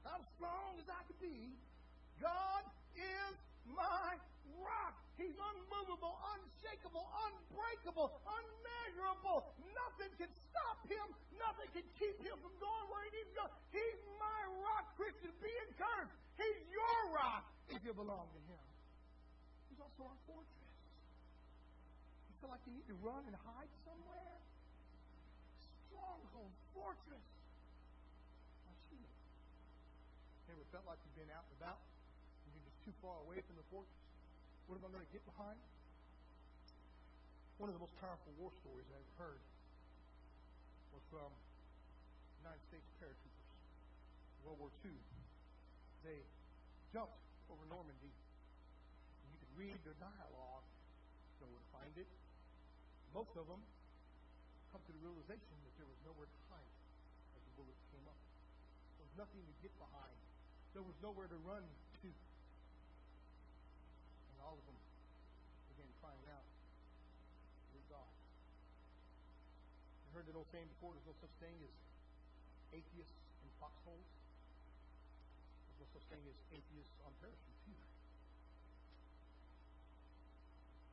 I'm 0.04 0.22
strong 0.36 0.76
as 0.76 0.88
I 0.92 1.02
can 1.08 1.18
be. 1.24 1.56
God 2.20 2.64
is 3.00 3.36
my 3.72 4.20
rock. 4.62 4.96
He's 5.16 5.36
unmovable, 5.40 6.20
unshakable, 6.36 7.08
unbreakable, 7.08 8.12
unmeasurable. 8.28 9.48
Nothing 9.72 10.12
can 10.20 10.32
stop 10.52 10.84
him. 10.92 11.08
Nothing 11.40 11.70
can 11.72 11.88
keep 11.96 12.20
him 12.20 12.36
from 12.44 12.52
going 12.60 12.86
where 12.92 13.04
he 13.08 13.12
needs 13.16 13.32
to 13.32 13.38
go. 13.44 13.48
He's 13.72 14.02
my 14.20 14.42
rock, 14.60 14.92
Christian. 15.00 15.32
Be 15.40 15.52
encouraged. 15.72 16.12
He's 16.36 16.60
your 16.68 17.16
rock 17.16 17.48
if 17.72 17.80
you 17.88 17.96
belong 17.96 18.28
to 18.28 18.42
him. 18.52 18.66
He's 19.72 19.80
also 19.80 20.04
our 20.04 20.20
fortress. 20.28 20.76
You 22.28 22.36
feel 22.44 22.52
like 22.52 22.64
you 22.68 22.76
need 22.76 22.88
to 22.92 22.98
run 23.00 23.24
and 23.24 23.36
hide 23.48 23.72
somewhere? 23.88 24.36
Stronghold, 25.88 26.52
fortress. 26.76 27.28
My 28.68 28.76
shield. 28.92 29.16
Ever 30.52 30.66
felt 30.76 30.86
like 30.92 31.00
you've 31.08 31.16
been 31.16 31.32
out 31.32 31.48
and 31.48 31.56
about 31.56 31.80
and 32.44 32.50
you're 32.52 32.68
just 32.68 32.84
too 32.84 32.96
far 33.00 33.16
away 33.24 33.40
from 33.48 33.56
the 33.56 33.66
fortress? 33.72 34.05
What 34.68 34.82
am 34.82 34.86
I 34.86 34.90
going 34.92 35.06
to 35.06 35.14
get 35.14 35.26
behind? 35.26 35.58
One 37.62 37.70
of 37.72 37.76
the 37.78 37.84
most 37.84 37.96
powerful 38.02 38.34
war 38.36 38.52
stories 38.66 38.90
I've 38.92 39.14
heard 39.16 39.40
was 40.92 41.04
from 41.08 41.32
United 42.44 42.62
States 42.68 42.88
paratroopers. 43.00 43.48
World 44.44 44.60
War 44.62 44.70
II. 44.86 44.94
They 46.06 46.22
jumped 46.94 47.18
over 47.50 47.66
Normandy. 47.70 48.14
And 48.14 49.28
you 49.34 49.40
can 49.42 49.50
read 49.58 49.74
their 49.82 49.98
dialogue, 49.98 50.62
where 51.42 51.50
to 51.50 51.66
find 51.74 51.90
it. 51.98 52.06
Most 53.16 53.34
of 53.40 53.48
them 53.48 53.64
come 54.76 54.84
to 54.86 54.92
the 54.92 55.00
realization 55.02 55.56
that 55.64 55.72
there 55.80 55.88
was 55.88 55.96
nowhere 56.04 56.28
to 56.28 56.40
hide 56.52 56.76
as 57.34 57.42
the 57.42 57.54
bullets 57.56 57.80
came 57.96 58.04
up. 58.06 58.20
There 59.00 59.08
was 59.08 59.16
nothing 59.16 59.40
to 59.40 59.56
get 59.64 59.72
behind. 59.80 60.20
There 60.76 60.84
was 60.84 61.00
nowhere 61.00 61.32
to 61.32 61.40
run 61.48 61.64
to. 61.64 62.12
And 62.12 64.36
all 64.44 64.60
of 64.60 64.66
them 64.68 64.76
began 65.72 65.88
crying 66.04 66.28
out, 66.28 66.44
Dear 67.72 67.88
God. 67.88 68.12
You 70.05 70.05
heard 70.16 70.32
that 70.32 70.40
old 70.40 70.48
saying 70.48 70.72
before, 70.80 70.96
there's 70.96 71.12
no 71.12 71.18
such 71.20 71.36
thing 71.44 71.52
as 71.60 71.76
atheists 72.72 73.20
in 73.44 73.52
foxholes. 73.60 74.08
There's 75.68 75.84
no 75.84 75.88
such 75.92 76.08
thing 76.08 76.24
as 76.24 76.40
atheists 76.56 76.96
on 77.04 77.12
parachutes 77.20 77.64
either. 77.68 77.90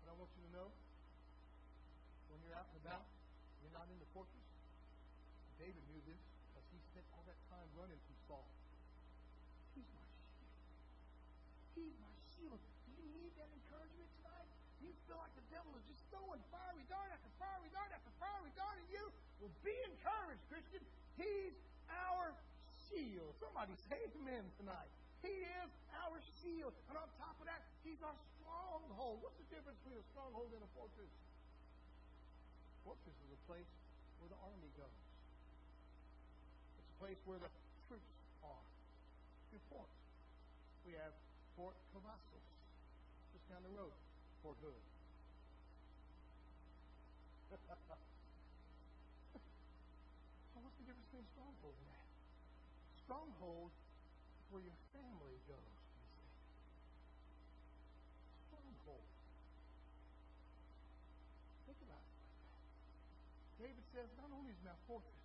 But 0.02 0.06
I 0.10 0.14
want 0.18 0.26
you 0.34 0.42
to 0.42 0.50
know, 0.50 0.68
when 2.34 2.42
you're 2.42 2.58
out 2.58 2.66
and 2.74 2.82
about, 2.82 3.06
you're 3.62 3.70
not 3.70 3.86
in 3.94 4.02
the 4.02 4.10
fortress. 4.10 4.42
David 5.54 5.86
knew 5.86 6.02
this 6.02 6.18
because 6.50 6.66
he 6.74 6.82
spent 6.90 7.06
all 7.14 7.22
that 7.30 7.38
time 7.46 7.70
running 7.78 8.02
from 8.02 8.18
Saul. 8.26 8.50
He's 9.78 9.86
my 9.94 10.02
shield. 10.02 10.50
He's 11.78 11.94
my 12.02 12.14
shield. 12.34 12.58
Do 12.58 12.90
you 12.98 13.06
need 13.22 13.30
that 13.38 13.54
encouragement 13.54 14.10
tonight? 14.18 14.50
You 14.82 14.90
feel 15.06 15.22
like 15.22 15.30
the 15.38 15.46
devil 15.46 15.70
is 15.78 15.86
just 15.86 16.02
throwing 16.10 16.42
fiery 16.50 16.82
dart 16.90 17.14
after 17.14 17.30
fiery 17.38 17.70
dart 17.70 17.94
after 17.94 18.10
fiery 18.18 18.50
dart 18.58 18.82
at 18.82 18.90
you? 18.90 19.06
Well, 19.42 19.50
be 19.66 19.74
encouraged, 19.90 20.38
Christian. 20.46 20.78
He's 21.18 21.58
our 21.90 22.30
shield. 22.86 23.34
Somebody 23.42 23.74
say 23.90 23.98
amen 24.14 24.46
tonight. 24.54 24.86
He 25.18 25.34
is 25.34 25.70
our 25.98 26.14
shield. 26.38 26.70
And 26.86 26.94
on 26.94 27.10
top 27.18 27.34
of 27.42 27.50
that, 27.50 27.58
he's 27.82 27.98
our 28.06 28.14
stronghold. 28.38 29.18
What's 29.18 29.34
the 29.42 29.50
difference 29.50 29.82
between 29.82 29.98
a 29.98 30.06
stronghold 30.14 30.46
and 30.54 30.62
a 30.62 30.70
fortress? 30.78 31.10
Fortress 32.86 33.18
is 33.18 33.34
a 33.34 33.40
place 33.50 33.66
where 34.22 34.30
the 34.30 34.38
army 34.46 34.70
goes. 34.78 35.02
It's 36.78 36.86
a 36.86 36.98
place 37.02 37.18
where 37.26 37.42
the 37.42 37.50
troops 37.90 38.14
are. 38.46 38.62
Your 39.50 39.62
fort. 39.74 39.90
We 40.86 40.94
have 41.02 41.18
Fort 41.58 41.74
Cavazos, 41.90 42.46
just 43.34 43.42
down 43.50 43.66
the 43.66 43.74
road. 43.74 43.90
Fort 44.46 44.54
Hood. 44.62 44.78
what's 50.72 50.80
the 50.80 50.88
difference 50.88 51.04
between 51.12 51.28
stronghold 51.36 51.76
and 51.76 51.88
that? 51.92 52.08
Stronghold 53.04 53.68
is 54.40 54.46
where 54.48 54.64
your 54.64 54.78
family 54.96 55.36
goes. 55.44 55.76
Stronghold. 58.48 59.04
Think 61.68 61.76
about 61.84 62.00
it 62.00 62.08
like 62.08 62.24
that. 62.40 62.56
David 63.60 63.84
says, 63.92 64.08
not 64.16 64.32
only 64.32 64.56
is 64.56 64.62
my 64.64 64.72
fortress, 64.88 65.20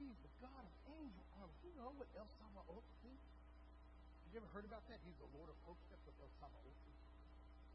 he's 0.00 0.16
the 0.24 0.32
God 0.40 0.64
of 0.64 0.72
angel 0.88 1.20
armies. 1.36 1.44
Oh, 1.44 1.52
do 1.60 1.68
you 1.68 1.76
know 1.76 1.92
what 2.00 2.08
El 2.16 2.28
Sabaoth 2.40 2.88
means? 3.04 3.20
You 4.32 4.40
ever 4.40 4.48
heard 4.56 4.64
about 4.64 4.88
that? 4.88 5.04
He's 5.04 5.20
the 5.20 5.28
Lord 5.36 5.52
of 5.52 5.58
hosts. 5.68 5.84
That's 5.92 6.00
what 6.08 6.16
El 6.16 6.32
Sabaoth 6.40 6.80
is. 6.88 7.00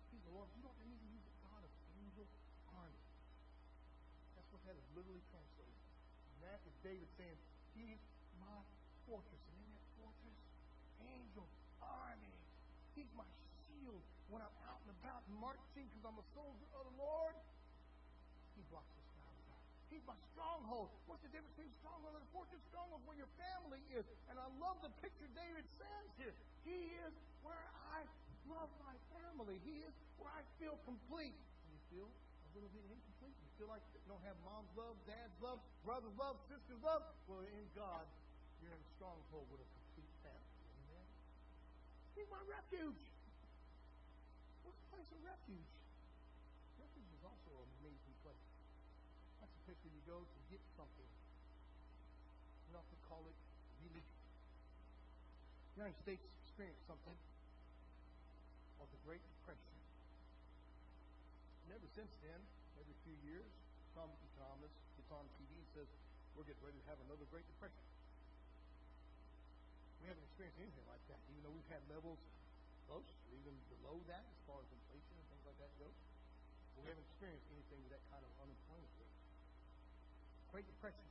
He's 0.10 0.23
the 0.25 0.34
Lord. 0.34 0.49
You 0.58 0.65
don't 0.65 0.80
need 0.82 0.97
to 0.97 1.10
use 1.13 1.21
the 1.30 1.36
God 1.45 1.62
of 1.62 1.71
angel 1.93 2.25
armies. 2.73 3.13
That's 4.34 4.49
what 4.49 4.65
that 4.65 4.73
is 4.73 4.88
literally 4.97 5.21
translated. 5.30 5.55
That 6.45 6.62
is 6.62 6.75
David 6.86 7.10
saying, 7.17 7.39
He's 7.73 8.01
my 8.38 8.62
fortress. 9.10 9.41
And 9.49 9.58
in 9.65 9.69
that 9.73 9.86
fortress, 9.97 10.39
angel 11.01 11.45
army. 11.81 12.38
He's 12.93 13.10
my 13.17 13.27
shield 13.65 14.01
when 14.29 14.41
I'm 14.41 14.58
out 14.69 14.79
and 14.86 14.93
about 15.01 15.25
marching 15.41 15.86
because 15.89 16.05
I'm 16.05 16.17
a 16.17 16.27
soldier 16.34 16.69
of 16.77 16.84
the 16.89 16.95
Lord. 17.01 17.36
He 18.55 18.62
blocks 18.71 18.93
us 18.93 19.10
down. 19.19 19.34
He's 19.91 20.05
my 20.08 20.17
stronghold. 20.34 20.89
What's 21.10 21.21
the 21.25 21.31
difference 21.34 21.53
between 21.60 21.73
stronghold 21.84 22.15
and 22.15 22.25
fortress? 22.31 22.62
Stronghold 22.71 23.01
where 23.05 23.19
your 23.19 23.31
family 23.36 23.81
is. 23.93 24.05
And 24.31 24.39
I 24.39 24.47
love 24.62 24.79
the 24.81 24.93
picture 25.03 25.27
David 25.36 25.65
says 25.77 26.08
here. 26.17 26.34
He 26.63 26.93
is 27.03 27.13
where 27.43 27.65
I 27.93 28.05
love 28.49 28.69
my 28.81 28.95
family. 29.13 29.60
He 29.65 29.84
is 29.84 29.93
where 30.17 30.31
I 30.31 30.41
feel 30.58 30.79
complete. 30.88 31.36
And 31.36 31.67
you 31.69 31.79
feel 31.91 32.10
a 32.10 32.49
little 32.55 32.71
bit 32.71 32.86
incomplete. 32.88 33.14
You 33.56 33.63
feel 33.63 33.72
like 33.72 33.88
you 33.96 34.04
don't 34.12 34.20
have 34.28 34.36
mom's 34.44 34.68
love, 34.76 35.00
dad's 35.08 35.39
love, 35.39 35.63
brother's 35.88 36.12
love, 36.20 36.36
sister's 36.52 36.84
love. 36.84 37.00
Well, 37.24 37.39
in 37.39 37.63
God, 37.72 38.04
you're 38.60 38.68
in 38.68 38.76
a 38.76 38.91
stronghold 39.00 39.48
with 39.48 39.63
a 39.63 39.70
complete 39.80 40.12
family. 40.28 40.60
Amen. 40.76 41.08
He's 42.20 42.28
my 42.28 42.44
refuge. 42.52 43.00
What's 44.68 44.76
a 44.76 44.88
place 44.91 45.08
of 45.08 45.24
refuge? 45.24 45.72
Refuge 46.84 47.12
is 47.15 47.24
also 47.24 47.63
an 47.63 47.72
amazing 47.80 48.15
place. 48.28 48.44
That's 49.39 49.56
a 49.56 49.62
place 49.72 49.80
where 49.88 49.96
you 49.96 50.04
go 50.04 50.20
to 50.20 50.39
get 50.52 50.60
something. 50.76 51.08
We 52.68 52.76
often 52.76 53.00
call 53.08 53.24
it 53.24 53.39
relief. 53.88 54.12
The 55.80 55.88
United 55.88 55.96
States 56.04 56.28
experienced 56.44 56.84
something 56.91 57.15
called 58.76 58.91
the 58.91 59.00
Great 59.08 59.24
Depression. 59.39 59.80
And 61.63 61.80
ever 61.80 61.88
since 61.96 62.12
then, 62.20 62.44
every 62.79 62.95
few 63.07 63.15
years, 63.25 63.47
some 63.95 64.11
economist 64.35 64.75
gets 64.99 65.11
on 65.11 65.23
TV 65.39 65.55
and 65.55 65.69
says, 65.75 65.89
we're 66.35 66.43
getting 66.43 66.63
ready 66.63 66.79
to 66.79 66.88
have 66.91 66.99
another 67.07 67.23
Great 67.31 67.47
Depression. 67.47 67.83
We 70.03 70.11
haven't 70.11 70.25
experienced 70.27 70.59
anything 70.59 70.88
like 70.91 71.01
that, 71.09 71.19
even 71.31 71.41
though 71.47 71.55
we've 71.55 71.71
had 71.71 71.81
levels 71.88 72.19
close 72.85 73.07
or 73.07 73.33
even 73.39 73.55
below 73.71 73.97
that 74.11 74.21
as 74.21 74.39
far 74.45 74.59
as 74.61 74.67
inflation 74.69 75.15
and 75.17 75.25
things 75.31 75.45
like 75.47 75.57
that 75.63 75.71
go. 75.81 75.89
But 76.75 76.85
we 76.85 76.88
haven't 76.91 77.07
experienced 77.07 77.47
anything 77.55 77.79
with 77.88 77.91
that 77.95 78.03
kind 78.11 78.21
of 78.21 78.31
unemployment 78.43 78.93
rate. 78.99 79.17
Great 80.51 80.67
Depression. 80.69 81.07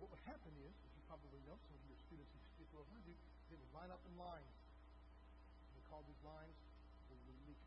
What 0.00 0.14
would 0.14 0.24
happen 0.24 0.54
is, 0.62 0.72
as 0.72 0.90
you 0.96 1.02
probably 1.10 1.42
know, 1.46 1.58
some 1.58 1.74
of 1.76 1.84
your 1.86 1.98
students 2.06 2.30
who 2.32 2.40
stick 2.56 2.70
with 2.74 2.88
you, 3.06 3.14
they 3.50 3.58
would 3.58 3.72
line 3.74 3.90
up 3.92 4.00
in 4.08 4.14
lines. 4.16 4.54
They 5.76 5.84
called 5.90 6.06
these 6.08 6.22
lines 6.24 6.56
the 7.12 7.18
relief. 7.28 7.60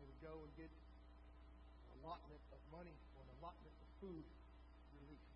They 0.00 0.04
would 0.04 0.20
go 0.20 0.34
and 0.42 0.50
get 0.58 0.68
allotment 2.06 2.38
of 2.54 2.62
money 2.70 2.94
or 3.18 3.26
an 3.26 3.30
allotment 3.42 3.74
of 3.82 3.88
food 3.98 4.26
relief. 4.94 5.26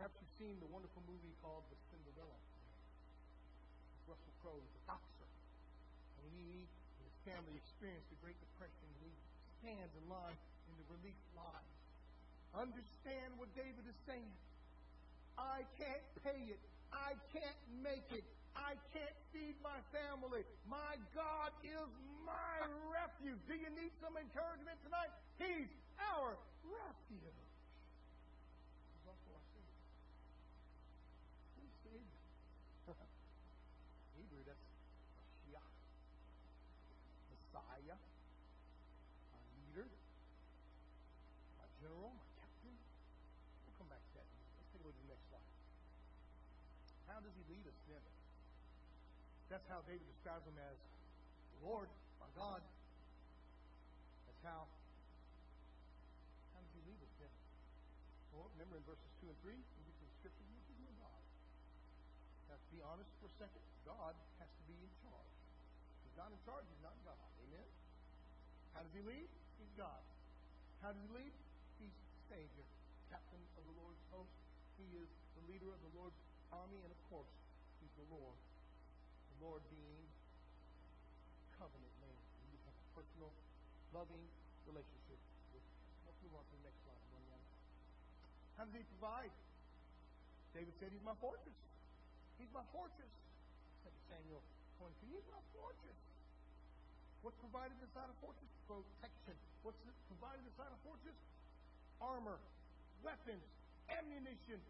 Perhaps 0.00 0.16
you've 0.16 0.36
seen 0.40 0.56
the 0.56 0.70
wonderful 0.72 1.04
movie 1.04 1.36
called 1.44 1.68
The 1.68 1.76
Cinderella. 1.92 2.40
With 4.08 4.16
Russell 4.16 4.32
Crowe, 4.40 4.64
the 4.64 4.82
boxer. 4.88 5.28
And 6.24 6.32
he 6.32 6.64
and 6.64 7.04
his 7.04 7.18
family 7.28 7.60
experienced 7.60 8.08
the 8.08 8.16
Great 8.24 8.40
Depression. 8.40 8.88
He 9.04 9.12
stands 9.60 9.92
in 9.92 10.04
line 10.08 10.40
in 10.72 10.80
the 10.80 10.86
relief 10.96 11.20
line. 11.36 11.68
Understand 12.56 13.36
what 13.36 13.52
David 13.52 13.84
is 13.84 13.98
saying. 14.08 14.32
I 15.36 15.68
can't 15.76 16.08
pay 16.24 16.40
it. 16.56 16.62
I 16.88 17.12
can't 17.36 17.60
make 17.84 18.08
it. 18.16 18.24
I 18.56 18.78
can't 18.94 19.18
feed 19.34 19.54
my 19.62 19.78
family. 19.90 20.46
My 20.70 20.94
God 21.14 21.50
is 21.62 21.90
my 22.24 22.56
refuge. 22.94 23.38
Do 23.46 23.54
you 23.54 23.70
need 23.74 23.92
some 24.00 24.14
encouragement 24.16 24.78
tonight? 24.86 25.10
He's 25.38 25.70
our 25.98 26.38
refuge. 26.62 27.38
He's 28.94 29.06
also 29.06 29.28
our 29.34 29.46
Savior. 29.52 29.78
Who's 31.58 31.74
Savior? 31.82 32.22
Hebrew, 34.18 34.42
that's 34.46 34.64
Mashiach. 35.18 35.74
Messiah. 37.30 37.98
My 39.34 39.42
leader. 39.58 39.86
My 41.58 41.68
general. 41.82 42.14
My 42.14 42.26
captain. 42.38 42.74
does 47.24 47.32
he 47.40 47.44
lead 47.48 47.64
us 47.64 47.78
then? 47.88 48.04
That's 49.54 49.70
how 49.70 49.86
David 49.86 50.02
describes 50.10 50.42
him 50.50 50.58
as 50.58 50.74
the 50.74 51.70
Lord, 51.70 51.86
our 52.18 52.32
God. 52.34 52.58
That's 54.26 54.42
how. 54.42 54.66
How 54.66 56.58
does 56.58 56.74
he 56.74 56.82
lead 56.90 56.98
us 56.98 57.14
then? 57.22 57.30
Well, 58.34 58.50
remember 58.58 58.82
in 58.82 58.84
verses 58.90 59.06
2 59.22 59.30
and 59.30 59.38
3, 59.46 59.54
we 59.54 59.80
get 59.86 59.94
the 59.94 60.10
scripture, 60.18 60.42
is 60.42 60.74
your 60.82 60.90
God. 60.98 61.22
Now, 62.50 62.58
to 62.58 62.68
be 62.74 62.82
honest 62.82 63.06
for 63.22 63.30
a 63.30 63.34
second, 63.38 63.62
God 63.86 64.18
has 64.42 64.50
to 64.50 64.62
be 64.66 64.74
in 64.74 64.90
charge. 65.06 65.34
He's 66.02 66.18
not 66.18 66.34
in 66.34 66.40
charge, 66.42 66.66
he's 66.66 66.82
not 66.82 66.98
God. 67.06 67.30
Amen? 67.46 67.68
How 68.74 68.82
does 68.82 68.90
he 68.90 69.06
lead? 69.06 69.30
He's 69.62 69.70
God. 69.78 70.02
How 70.82 70.90
does 70.90 71.02
he 71.06 71.10
lead? 71.14 71.30
He's 71.78 71.94
Savior, 72.26 72.66
captain 73.06 73.38
of 73.54 73.62
the 73.70 73.74
Lord's 73.78 74.02
host. 74.10 74.34
He 74.82 74.98
is 74.98 75.06
the 75.38 75.46
leader 75.46 75.70
of 75.70 75.78
the 75.78 75.94
Lord's 75.94 76.18
army, 76.50 76.82
and 76.82 76.90
of 76.90 76.98
course, 77.06 77.30
he's 77.78 77.94
the 78.02 78.10
Lord. 78.10 78.34
Lord 79.44 79.60
being 79.68 80.08
covenant 81.60 81.92
name. 82.00 82.20
You 82.48 82.56
have 82.64 82.72
a 82.72 82.86
personal, 82.96 83.28
loving 83.92 84.24
relationship 84.64 85.20
with 85.52 85.60
him. 85.60 85.76
Let's 86.08 86.16
move 86.24 86.32
on 86.40 86.44
to 86.48 86.54
the 86.56 86.64
next 86.64 86.80
slide. 86.80 87.04
One 87.12 87.24
young. 87.28 87.44
How 88.56 88.64
does 88.64 88.72
he 88.72 88.84
provide? 88.96 89.32
David 90.56 90.72
said, 90.80 90.88
He's 90.96 91.04
my 91.04 91.12
fortress. 91.20 91.58
He's 92.40 92.48
my 92.56 92.64
fortress. 92.72 93.12
2 93.84 93.92
Samuel 94.08 94.40
22. 94.80 95.12
He's 95.12 95.28
my 95.28 95.42
fortress. 95.52 96.00
What's 97.20 97.36
provided 97.44 97.76
inside 97.84 98.08
a 98.08 98.16
fortress? 98.24 98.48
Protection. 98.64 99.36
What's 99.60 99.76
provided 100.08 100.40
inside 100.40 100.72
a 100.72 100.80
fortress? 100.80 101.16
Armor, 102.00 102.40
weapons, 103.04 103.44
ammunition, 103.92 104.60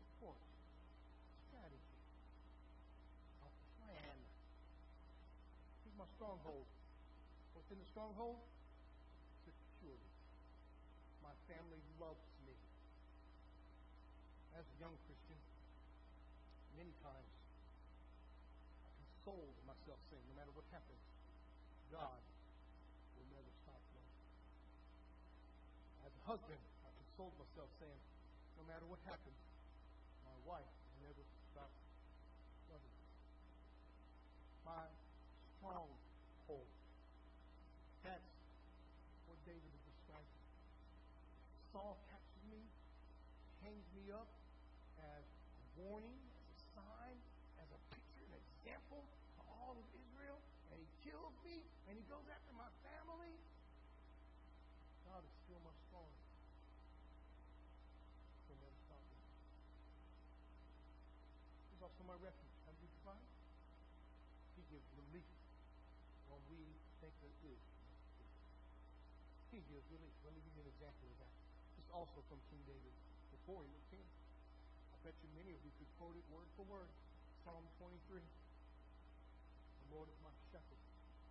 support, 0.00 0.40
My 6.06 6.14
stronghold. 6.22 6.70
What's 7.58 7.66
in 7.74 7.82
the 7.82 7.90
stronghold? 7.90 8.38
Security. 9.42 10.06
My 11.18 11.34
family 11.50 11.82
loves 11.98 12.22
me. 12.46 12.54
As 14.54 14.62
a 14.62 14.76
young 14.78 14.94
Christian, 15.02 15.34
many 16.78 16.94
times 17.02 17.26
I 18.86 18.90
consoled 19.02 19.58
myself 19.66 19.98
saying, 20.06 20.22
no 20.30 20.38
matter 20.38 20.54
what 20.54 20.62
happens, 20.70 21.02
God 21.90 22.22
will 23.18 23.26
never 23.34 23.50
stop 23.66 23.82
loving. 23.90 24.14
As 26.06 26.12
a 26.14 26.22
husband, 26.22 26.62
I 26.86 26.90
consoled 27.02 27.34
myself 27.34 27.66
saying, 27.82 27.98
no 28.54 28.62
matter 28.70 28.86
what 28.86 29.02
happens, 29.10 29.42
my 30.22 30.38
wife 30.46 30.70
will 30.70 31.10
never 31.10 31.24
stop 31.50 31.74
loving. 32.70 32.94
My 34.62 34.86
stronghold. 35.66 36.70
That's 38.06 38.22
what 39.26 39.38
David 39.42 39.66
is 39.66 39.82
describing. 39.90 40.38
Saul 41.76 42.00
captures 42.08 42.48
me, 42.48 42.64
hangs 43.60 43.84
me 43.92 44.08
up 44.08 44.32
as 44.96 45.24
a 45.28 45.64
warning, 45.76 46.16
as 46.40 46.48
a 46.48 46.56
sign, 46.72 47.16
as 47.60 47.68
a 47.68 47.76
picture, 47.92 48.24
an 48.32 48.40
example 48.40 49.04
to 49.04 49.40
all 49.44 49.76
of 49.76 49.84
Israel, 49.92 50.40
and 50.72 50.80
he 50.80 50.88
kills 51.04 51.36
me, 51.44 51.60
and 51.84 52.00
he 52.00 52.04
goes 52.08 52.24
after 52.32 52.48
my 52.56 52.72
family. 52.80 53.36
God 55.04 55.20
is 55.20 55.34
still 55.44 55.60
my 55.60 55.76
strong. 55.84 56.08
He'll 58.48 58.56
never 58.56 58.80
stop 58.88 59.04
me. 59.12 59.20
He's 61.76 61.84
also 61.84 62.00
my 62.08 62.16
refuge. 62.24 62.56
How 62.64 62.72
do 62.72 62.80
you 62.80 62.92
provide? 63.04 63.28
He 64.56 64.64
gives 64.72 64.88
relief 64.96 65.28
when 66.32 66.40
we 66.48 66.72
think 67.04 67.12
no 67.20 67.28
relief. 67.44 67.60
He 69.52 69.60
gives 69.68 69.84
relief. 69.92 70.16
Let 70.24 70.32
me 70.32 70.40
give 70.40 70.56
you 70.56 70.64
an 70.64 70.72
example 70.72 71.12
of 71.12 71.20
that. 71.20 71.45
Also 71.94 72.22
from 72.30 72.38
King 72.50 72.62
David 72.66 72.94
before 73.34 73.62
he 73.62 73.70
was 73.70 73.84
king. 73.92 74.04
I 74.92 74.96
bet 75.06 75.14
you 75.22 75.28
many 75.38 75.54
of 75.54 75.60
you 75.62 75.72
could 75.78 75.90
quote 75.98 76.14
it 76.18 76.26
word 76.32 76.48
for 76.58 76.64
word. 76.66 76.90
Psalm 77.46 77.62
23. 77.78 78.18
The 78.18 79.88
Lord 79.94 80.10
is 80.10 80.18
my 80.22 80.34
shepherd. 80.50 80.82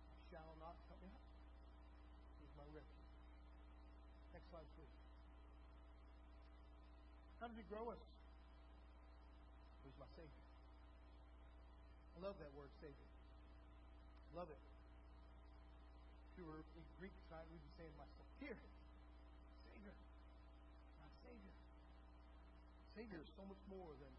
I 0.08 0.16
shall 0.32 0.56
not 0.56 0.76
come 0.88 1.02
out. 1.12 1.24
He 2.40 2.48
is 2.48 2.54
my 2.56 2.64
refuge. 2.72 3.12
Next 4.32 4.48
slide, 4.48 4.68
please. 4.80 4.96
How 7.40 7.52
does 7.52 7.58
he 7.60 7.66
grow 7.68 7.92
us? 7.92 8.00
He's 9.84 9.94
my 10.00 10.08
Savior. 10.16 10.44
I 12.16 12.24
love 12.24 12.40
that 12.40 12.50
word, 12.56 12.72
Savior. 12.80 13.10
Love 14.32 14.48
it. 14.48 14.62
If 16.32 16.40
you 16.40 16.48
were 16.48 16.64
in 16.64 16.84
Greek 16.96 17.12
side, 17.28 17.44
we'd 17.52 17.60
be 17.60 17.72
saying. 17.76 17.92
Here. 18.40 18.56
Savior. 19.68 19.92
My 21.00 21.08
Savior. 21.24 21.54
Savior 22.96 23.20
is 23.20 23.28
so 23.36 23.44
much 23.44 23.60
more 23.68 23.92
than 24.00 24.14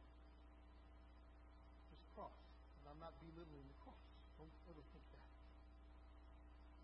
just 1.90 2.06
cross. 2.14 2.38
And 2.78 2.94
I'm 2.94 3.02
not 3.02 3.18
belittling 3.18 3.66
the 3.66 3.78
cross. 3.82 3.98
Don't 4.38 4.54
ever 4.70 4.86
think 4.94 5.06
that. 5.18 5.26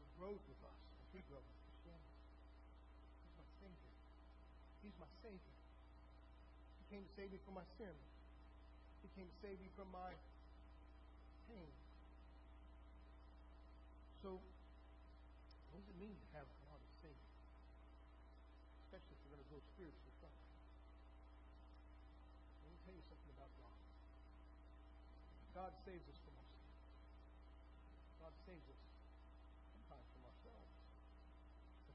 It 0.01 0.09
grows 0.17 0.41
with 0.49 0.57
us 0.65 0.73
as 0.73 1.07
we 1.13 1.21
grow 1.29 1.37
in 1.37 1.53
Christianity. 1.69 2.17
He's 3.21 3.37
my 3.37 3.45
Savior. 3.61 3.93
He's 4.81 4.97
my 4.97 5.11
Savior. 5.21 5.55
He 6.81 6.83
came 6.89 7.05
to 7.05 7.13
save 7.13 7.29
me 7.29 7.39
from 7.45 7.61
my 7.61 7.67
sin. 7.77 7.93
He 9.05 9.09
came 9.13 9.29
to 9.29 9.37
save 9.45 9.61
me 9.61 9.69
from 9.77 9.93
my 9.93 10.17
pain. 11.45 11.69
So, 14.23 14.39
what 15.69 15.77
does 15.77 15.89
it 15.93 15.99
mean 15.99 16.15
to 16.15 16.27
have 16.39 16.47
God 16.63 16.79
as 16.79 16.93
Savior? 17.03 17.31
Especially 18.87 19.13
if 19.13 19.19
you're 19.21 19.35
going 19.35 19.45
to 19.45 19.51
go 19.51 19.59
spiritually 19.75 20.15
from 20.23 20.31
it. 20.31 20.43
Let 22.63 22.71
me 22.71 22.79
tell 22.87 22.95
you 22.95 23.03
something 23.11 23.33
about 23.35 23.51
God. 23.59 23.79
God 25.63 25.79
saves 25.87 26.03
us 26.11 26.19
from 26.27 26.35
our 26.35 26.43
sin. 26.59 26.75
God 28.19 28.35
saves 28.43 28.67
us 28.67 28.83
sometimes 29.71 30.03
from 30.11 30.27
ourselves. 30.27 30.75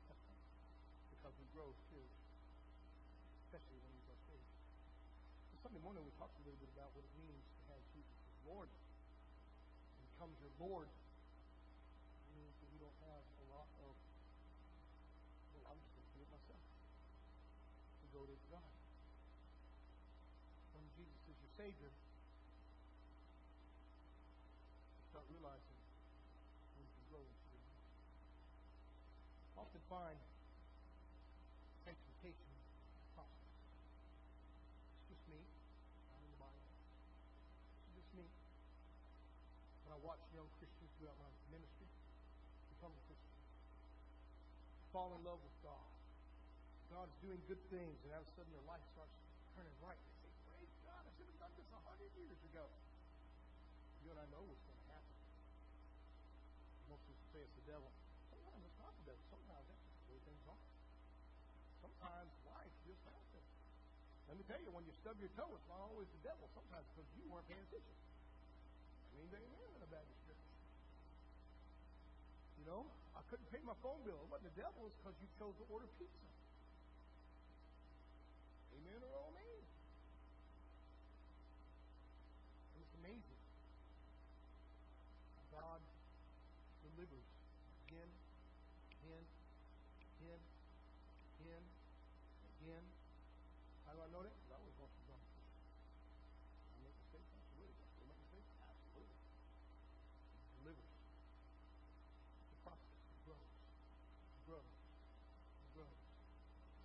because 1.13 1.37
we 1.37 1.45
grow 1.53 1.69
spiritually. 1.85 2.33
Especially 3.45 3.77
when 3.85 3.93
we 3.93 4.01
our 4.09 4.17
Savior. 4.25 4.57
So 5.53 5.69
Sunday 5.69 5.85
morning 5.85 6.01
we 6.01 6.17
talked 6.17 6.33
a 6.41 6.45
little 6.49 6.57
bit 6.57 6.73
about 6.73 6.97
what 6.97 7.05
it 7.05 7.13
means 7.21 7.45
to 7.45 7.77
have 7.77 7.85
Jesus 7.93 8.09
as 8.09 8.41
Lord. 8.49 8.73
He 8.73 10.05
becomes 10.17 10.33
your 10.41 10.55
Lord. 10.57 10.89
It 10.89 12.33
means 12.41 12.57
that 12.65 12.73
we 12.73 12.81
don't 12.81 13.01
have 13.05 13.21
a 13.21 13.45
lot 13.53 13.69
of, 13.85 13.93
well, 15.61 15.77
I'm 15.77 15.77
just 15.77 15.93
going 15.93 16.09
to 16.09 16.15
do 16.17 16.21
it 16.25 16.31
myself. 16.33 16.65
We 18.01 18.09
go 18.17 18.25
to 18.25 18.37
God. 18.49 18.73
When 20.73 20.89
Jesus 20.97 21.21
is 21.29 21.37
your 21.37 21.53
Savior, 21.61 21.93
you 25.57 25.65
start 25.65 25.65
realizing 25.65 25.81
we 26.77 26.85
can 26.85 27.05
grow 27.09 27.25
into 27.25 27.47
your 27.49 27.65
life. 27.65 27.89
I 29.57 29.65
often 29.65 29.83
find 29.89 30.19
sanctification 31.89 32.49
is 32.53 32.69
process. 33.17 33.49
It's 35.09 35.17
just 35.17 35.25
me. 35.33 35.41
Not 36.13 36.21
in 36.21 36.29
the 36.29 36.41
Bible. 36.43 36.69
It's 37.89 37.97
just 37.97 38.11
me. 38.13 38.27
When 39.89 39.97
I 39.97 40.01
watch 40.05 40.21
young 40.37 40.49
Christians 40.61 40.93
throughout 41.01 41.17
my 41.17 41.33
ministry 41.49 41.89
become 42.77 42.93
a 42.93 43.03
Christian, 43.09 43.41
fall 44.93 45.17
in 45.17 45.25
love 45.25 45.41
with 45.41 45.57
God. 45.65 45.89
God's 46.93 47.17
doing 47.21 47.41
good 47.49 47.61
things, 47.69 47.97
and 48.05 48.13
all 48.17 48.25
of 48.25 48.29
a 48.29 48.33
sudden 48.37 48.53
their 48.53 48.65
life 48.69 48.85
starts 48.97 49.13
turning 49.57 49.77
right. 49.85 49.97
They 49.97 50.13
say, 50.25 50.33
Praise 50.49 50.73
God, 50.85 51.05
I 51.05 51.11
should 51.17 51.29
have 51.29 51.41
done 51.41 51.53
this 51.57 51.69
a 51.73 51.81
hundred 51.85 52.13
years 52.17 52.41
ago. 52.49 52.65
You 54.05 54.17
and 54.17 54.21
I 54.25 54.27
know 54.33 54.41
what's 54.41 54.65
going 54.65 54.81
to 54.81 54.89
happen. 54.89 55.17
Most 56.89 57.05
people 57.05 57.27
say 57.29 57.45
it's 57.45 57.53
the 57.58 57.58
devil. 57.69 57.93
Sometimes 58.33 58.65
it's 58.65 58.81
not 58.81 58.93
the 58.97 59.05
devil. 59.13 59.25
Sometimes 59.29 59.65
that's 59.69 59.85
just 59.85 60.01
the 60.01 60.09
way 60.09 60.21
things 60.25 60.43
are. 60.49 60.65
Sometimes 61.85 62.31
life 62.49 62.75
just 62.89 63.03
happens. 63.05 63.49
Let 64.33 64.37
me 64.41 64.45
tell 64.49 64.61
you, 64.65 64.73
when 64.73 64.85
you 64.89 64.95
stub 65.05 65.21
your 65.21 65.33
toe, 65.37 65.53
it's 65.53 65.69
not 65.69 65.81
always 65.85 66.09
the 66.09 66.23
devil. 66.25 66.49
Sometimes 66.57 66.85
it's 66.89 66.97
because 66.97 67.11
you 67.21 67.25
weren't 67.29 67.49
paying 67.49 67.65
attention. 67.69 67.97
I 67.97 69.13
mean, 69.21 69.29
amen 69.37 69.71
in 69.77 69.81
a 69.85 69.91
Baptist 69.93 70.21
church. 70.25 70.45
You 72.57 72.65
know, 72.65 72.89
I 73.13 73.21
couldn't 73.29 73.49
pay 73.53 73.61
my 73.65 73.77
phone 73.85 74.01
bill. 74.05 74.17
It 74.17 74.29
wasn't 74.33 74.49
the 74.57 74.57
devil. 74.65 74.89
It's 74.89 74.97
because 75.01 75.17
you 75.21 75.29
chose 75.37 75.53
to 75.61 75.65
order 75.69 75.89
pizza. 76.01 76.29
Amen 78.81 79.01
or 79.05 79.13
amen. 79.29 79.61
And 82.73 82.79
it's 82.81 82.97
amazing. 83.01 83.41
God 85.53 85.81
delivers 86.85 87.38
again, 87.89 88.13
again, 89.01 89.25
again, 90.21 90.43
again, 91.41 91.65
again. 92.61 92.85
How 93.89 93.97
do 93.97 94.05
I 94.05 94.09
know 94.13 94.21
that? 94.21 94.37
Because 94.37 94.53
I 94.53 94.61
was 94.61 94.77
going 94.77 94.93
to 94.93 95.05
God. 95.09 95.25
I 96.69 96.85
make 96.85 96.93
mistakes? 97.01 97.33
Absolutely. 97.33 97.81
I 97.81 98.05
make 98.13 98.21
mistakes? 98.29 98.53
Absolutely. 98.61 99.21
Delivers. 100.61 100.93
The 102.53 102.59
process. 102.61 102.93
Grows. 103.25 103.49
Grows. 104.45 104.73
Grows. 105.73 106.01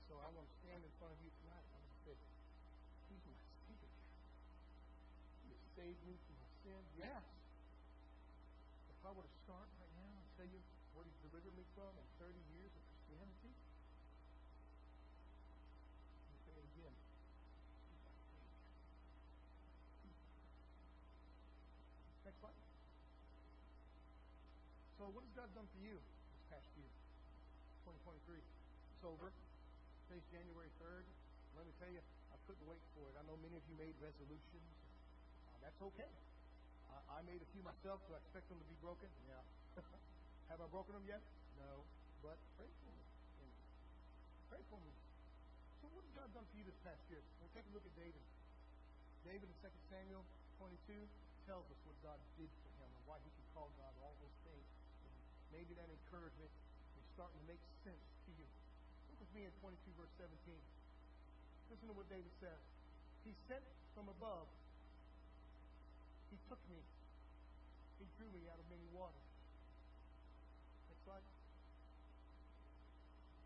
So 0.07 0.23
I 0.23 0.27
want 0.31 0.47
to 0.47 0.55
stand 0.63 0.87
in 0.87 0.91
front 1.03 1.11
of 1.11 1.19
you 1.19 1.35
tonight 1.43 1.67
and 1.67 1.83
say, 2.07 2.15
He's 3.11 3.27
my 3.27 3.35
saved 5.75 5.99
me 6.07 6.15
from 6.15 6.39
my 6.39 6.51
sin. 6.63 6.79
Yes. 6.95 7.27
If 8.87 8.99
I 9.03 9.11
were 9.11 9.27
to 9.27 9.37
start 9.43 9.67
from 11.73 11.89
in 11.97 12.05
30 12.21 12.37
years 12.53 12.69
of 12.69 12.83
Christianity, 12.85 13.49
me 16.29 16.37
say 16.45 16.53
again. 16.53 16.93
Next 22.29 22.37
slide. 22.45 22.61
So, 25.01 25.09
what 25.17 25.25
has 25.25 25.33
God 25.33 25.49
done 25.57 25.65
for 25.73 25.81
you 25.81 25.97
this 25.97 26.43
past 26.53 26.69
year? 26.77 26.93
2023. 27.89 28.37
It's 28.37 29.03
over. 29.03 29.33
Today's 30.07 30.29
January 30.29 30.69
3rd. 30.77 31.05
Let 31.57 31.65
me 31.65 31.73
tell 31.81 31.89
you, 31.89 32.05
I 32.29 32.37
couldn't 32.45 32.65
wait 32.69 32.81
for 32.93 33.09
it. 33.09 33.17
I 33.17 33.25
know 33.25 33.37
many 33.41 33.57
of 33.57 33.65
you 33.65 33.73
made 33.81 33.97
resolutions. 33.97 34.69
Uh, 35.49 35.57
that's 35.65 35.81
okay. 35.89 36.09
I, 36.93 37.17
I 37.17 37.19
made 37.25 37.41
a 37.41 37.49
few 37.49 37.65
myself. 37.65 37.97
so 38.05 38.13
I 38.13 38.21
expect 38.21 38.45
them 38.53 38.61
to 38.61 38.67
be 38.69 38.77
broken? 38.77 39.09
Yeah. 39.25 39.41
Have 40.53 40.61
I 40.61 40.69
broken 40.69 40.93
them 40.93 41.09
yet? 41.09 41.21
No. 41.59 41.83
But 42.23 42.37
pray 42.55 42.69
for 42.69 42.89
me. 42.89 43.03
Pray 44.49 44.63
for 44.71 44.79
me. 44.79 44.93
So 45.83 45.91
what 45.93 46.07
has 46.07 46.13
God 46.15 46.29
done 46.33 46.47
for 46.47 46.55
you 46.57 46.65
this 46.65 46.79
past 46.81 47.01
year? 47.11 47.21
We'll 47.41 47.53
take 47.53 47.67
a 47.67 47.73
look 47.75 47.85
at 47.85 47.95
David. 47.99 48.23
David 49.27 49.47
in 49.47 49.55
2 49.61 49.69
Samuel 49.91 50.23
22 50.59 50.95
tells 51.47 51.67
us 51.67 51.79
what 51.87 51.97
God 52.03 52.19
did 52.39 52.51
for 52.63 52.71
him 52.79 52.89
and 52.91 53.03
why 53.07 53.19
he 53.23 53.29
can 53.31 53.45
call 53.55 53.67
God 53.79 53.91
all 54.03 54.15
those 54.19 54.37
things. 54.47 54.67
And 55.03 55.13
maybe 55.51 55.75
that 55.75 55.87
encouragement 55.87 56.51
is 56.95 57.05
starting 57.15 57.35
to 57.39 57.45
make 57.47 57.61
sense 57.83 58.03
to 58.27 58.31
you. 58.35 58.47
Look 59.11 59.19
with 59.23 59.33
me 59.35 59.47
in 59.47 59.53
22 59.59 59.75
verse 59.99 60.11
17. 60.19 60.31
Listen 61.71 61.87
to 61.87 61.95
what 61.95 62.07
David 62.11 62.31
says. 62.39 62.61
He 63.23 63.31
sent 63.47 63.63
from 63.95 64.11
above. 64.11 64.47
He 66.31 66.37
took 66.51 66.59
me. 66.67 66.79
He 67.99 68.05
drew 68.19 68.27
me 68.35 68.43
out 68.51 68.59
of 68.59 68.67
many 68.67 68.83
waters. 68.91 69.27
Next 70.91 71.03
slide. 71.07 71.27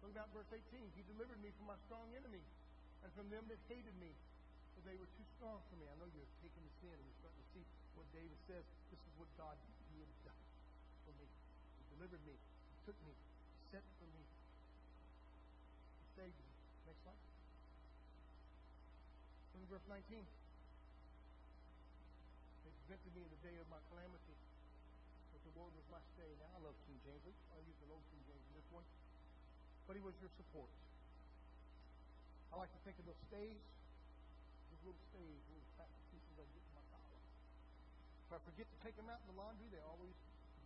Look 0.07 0.15
about 0.15 0.31
verse 0.31 0.47
18. 0.55 0.63
He 0.95 1.03
delivered 1.03 1.35
me 1.43 1.51
from 1.59 1.67
my 1.67 1.75
strong 1.83 2.07
enemy 2.15 2.39
and 3.03 3.11
from 3.11 3.27
them 3.27 3.43
that 3.51 3.59
hated 3.67 3.91
me, 3.99 4.15
for 4.71 4.79
they 4.87 4.95
were 4.95 5.11
too 5.19 5.27
strong 5.35 5.59
for 5.67 5.75
me. 5.75 5.83
I 5.83 5.99
know 5.99 6.07
you're 6.15 6.31
taking 6.39 6.63
this 6.63 6.79
in 6.79 6.95
and 6.95 7.03
you're 7.03 7.19
starting 7.19 7.43
to 7.43 7.49
see 7.51 7.67
what 7.91 8.07
David 8.15 8.39
says. 8.47 8.63
This 8.87 9.03
is 9.03 9.11
what 9.19 9.27
God 9.35 9.59
did 9.59 9.75
for 9.75 9.91
me. 9.99 10.07
He 11.27 11.83
delivered 11.91 12.23
me. 12.23 12.39
He 12.39 12.79
took 12.87 12.95
me. 13.03 13.11
He 13.11 13.67
sent 13.67 13.83
for 13.99 14.07
me. 14.15 14.23
He 14.23 16.07
saved 16.15 16.39
me. 16.39 16.55
Next 16.87 17.03
slide. 17.03 17.19
Look 19.59 19.67
at 19.67 19.75
verse 19.75 19.87
19. 19.91 20.23
They 22.63 22.71
prevented 22.79 23.11
me 23.11 23.27
in 23.27 23.31
the 23.35 23.43
day 23.43 23.59
of 23.59 23.67
my 23.67 23.83
calamity. 23.91 24.39
But 25.35 25.43
the 25.43 25.51
Lord 25.59 25.75
was 25.75 25.83
my 25.91 25.99
stay. 26.15 26.31
Now 26.39 26.47
I 26.55 26.63
love 26.63 26.79
King 26.87 26.95
James. 27.03 27.27
I'll 27.51 27.67
use 27.67 27.75
the 27.83 27.91
old 27.91 28.07
King 28.07 28.23
James 28.23 28.47
in 28.55 28.55
this 28.55 28.71
one. 28.71 28.87
But 29.87 29.95
he 29.95 30.03
was 30.03 30.13
your 30.19 30.29
support. 30.35 30.67
I 32.51 32.59
like 32.59 32.71
to 32.75 32.81
think 32.83 32.99
of 32.99 33.07
those 33.07 33.19
stays, 33.31 33.63
those 34.67 34.81
little 34.83 35.03
stays, 35.15 35.39
little 35.47 35.71
plastic 35.79 36.03
pieces 36.11 36.35
I 36.35 36.43
get 36.43 36.59
in 36.59 36.73
my 36.75 36.85
collar. 36.91 37.23
If 38.27 38.31
I 38.35 38.39
forget 38.43 38.67
to 38.67 38.77
take 38.83 38.95
them 38.99 39.07
out 39.07 39.23
in 39.23 39.27
the 39.31 39.37
laundry, 39.39 39.71
they 39.71 39.79
always 39.87 40.11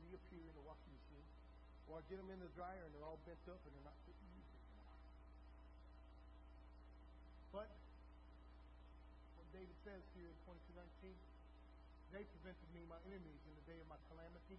reappear 0.02 0.42
in 0.42 0.54
the 0.58 0.66
washing 0.66 0.90
machine. 0.90 1.28
Or 1.86 2.02
I 2.02 2.04
get 2.10 2.18
them 2.18 2.34
in 2.34 2.42
the 2.42 2.50
dryer 2.58 2.82
and 2.82 2.92
they're 2.98 3.06
all 3.06 3.22
bent 3.22 3.46
up 3.46 3.62
and 3.62 3.72
they're 3.78 3.86
not 3.86 3.98
fit 4.10 4.18
to 4.18 4.28
use. 4.34 4.50
But 7.54 7.70
what 9.38 9.48
David 9.54 9.76
says 9.86 10.02
here 10.18 10.32
in 10.32 10.38
22:19, 10.50 11.14
they 12.16 12.24
prevented 12.26 12.70
me, 12.74 12.88
my 12.88 12.98
enemies, 13.06 13.42
in 13.46 13.54
the 13.54 13.66
day 13.68 13.78
of 13.78 13.88
my 13.92 14.00
calamity. 14.10 14.58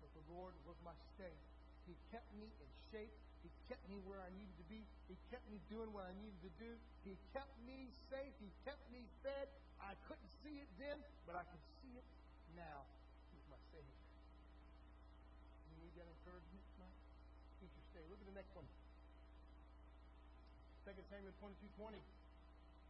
But 0.00 0.10
the 0.16 0.24
Lord 0.32 0.56
was 0.64 0.76
my 0.82 0.96
stay. 1.14 1.36
He 1.86 1.94
kept 2.10 2.28
me 2.40 2.48
in 2.48 2.68
shape. 2.90 3.14
He 3.46 3.50
kept 3.70 3.86
me 3.86 4.02
where 4.02 4.18
I 4.18 4.26
needed 4.34 4.58
to 4.58 4.66
be. 4.66 4.82
He 5.06 5.14
kept 5.30 5.46
me 5.46 5.62
doing 5.70 5.94
what 5.94 6.02
I 6.02 6.10
needed 6.18 6.42
to 6.50 6.52
do. 6.58 6.74
He 7.06 7.14
kept 7.30 7.54
me 7.62 7.86
safe. 8.10 8.34
He 8.42 8.50
kept 8.66 8.82
me 8.90 9.06
fed. 9.22 9.46
I 9.78 9.94
couldn't 10.10 10.32
see 10.42 10.58
it 10.58 10.66
then, 10.82 10.98
but 11.30 11.38
I 11.38 11.46
can 11.46 11.62
see 11.78 11.94
it 11.94 12.02
now. 12.58 12.82
He's 13.30 13.46
my 13.46 13.60
Savior. 13.70 14.02
You 15.70 15.86
need 15.86 15.94
that 15.94 16.10
encouragement 16.10 16.66
tonight? 16.74 16.98
Keep 17.62 17.70
your. 17.70 18.02
Look 18.10 18.18
at 18.18 18.26
the 18.26 18.34
next 18.34 18.50
one. 18.58 18.66
2 20.90 20.90
Samuel 21.06 21.34
22 21.38 21.70
20. 21.78 22.02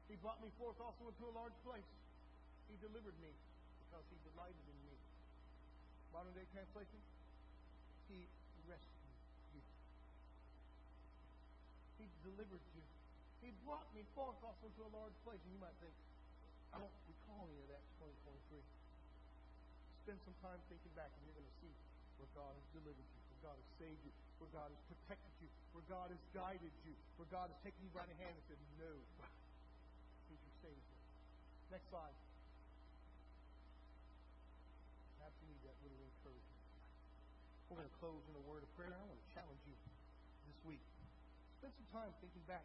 He 0.08 0.16
brought 0.24 0.40
me 0.40 0.48
forth 0.56 0.80
also 0.80 1.12
into 1.12 1.24
a 1.28 1.34
large 1.36 1.56
place. 1.68 1.90
He 2.72 2.80
delivered 2.80 3.16
me 3.20 3.32
because 3.84 4.08
he 4.08 4.16
delighted 4.32 4.64
in 4.72 4.78
me. 4.88 4.96
Modern 6.16 6.32
day 6.32 6.48
translation. 6.48 7.00
He 8.08 8.24
rescued 8.66 9.10
you. 9.54 9.62
He 11.98 12.06
delivered 12.26 12.64
you. 12.74 12.82
He 13.46 13.54
brought 13.62 13.86
me 13.94 14.02
forth 14.18 14.34
also 14.42 14.66
into 14.66 14.82
a 14.82 14.90
large 14.90 15.14
place. 15.22 15.38
And 15.46 15.54
you 15.54 15.62
might 15.62 15.76
think, 15.78 15.94
I 16.74 16.82
don't 16.82 16.96
recall 17.06 17.46
any 17.46 17.62
of 17.62 17.70
that 17.70 17.84
2023. 18.02 18.58
Spend 20.02 20.18
some 20.26 20.38
time 20.42 20.58
thinking 20.66 20.94
back 20.98 21.10
and 21.14 21.22
you're 21.26 21.38
going 21.38 21.46
to 21.46 21.58
see 21.62 21.74
where 22.18 22.30
God 22.34 22.52
has 22.54 22.66
delivered 22.74 23.06
you, 23.06 23.20
where 23.30 23.42
God 23.52 23.56
has 23.58 23.68
saved 23.78 24.02
you, 24.02 24.12
where 24.42 24.50
God 24.50 24.68
has 24.74 24.80
protected 24.90 25.34
you, 25.38 25.48
where 25.74 25.86
God 25.86 26.08
has 26.10 26.22
guided 26.34 26.74
you, 26.82 26.94
where 27.18 27.30
God 27.30 27.46
has 27.50 27.58
taken 27.62 27.78
you 27.86 27.92
by 27.94 28.06
the 28.06 28.16
hand 28.18 28.34
and 28.34 28.44
said, 28.50 28.60
No, 28.82 28.90
He's 30.26 30.42
your 30.42 30.56
Savior. 30.66 30.98
Next 31.70 31.86
slide. 31.90 32.16
Perhaps 35.18 35.36
you 35.42 35.46
need 35.50 35.62
that 35.66 35.76
little 35.82 36.02
encouragement. 36.02 36.60
We're 37.66 37.82
going 37.82 37.90
to 37.90 37.98
close 37.98 38.22
in 38.30 38.34
a 38.38 38.44
word 38.46 38.62
of 38.62 38.70
prayer. 38.78 38.94
I 38.94 39.02
want 39.06 39.18
to 39.18 39.30
challenge 39.34 39.62
you 39.66 39.74
this 40.46 40.58
week. 40.66 40.95
Spend 41.66 41.82
some 41.82 41.98
time 41.98 42.12
thinking 42.22 42.46
back 42.46 42.62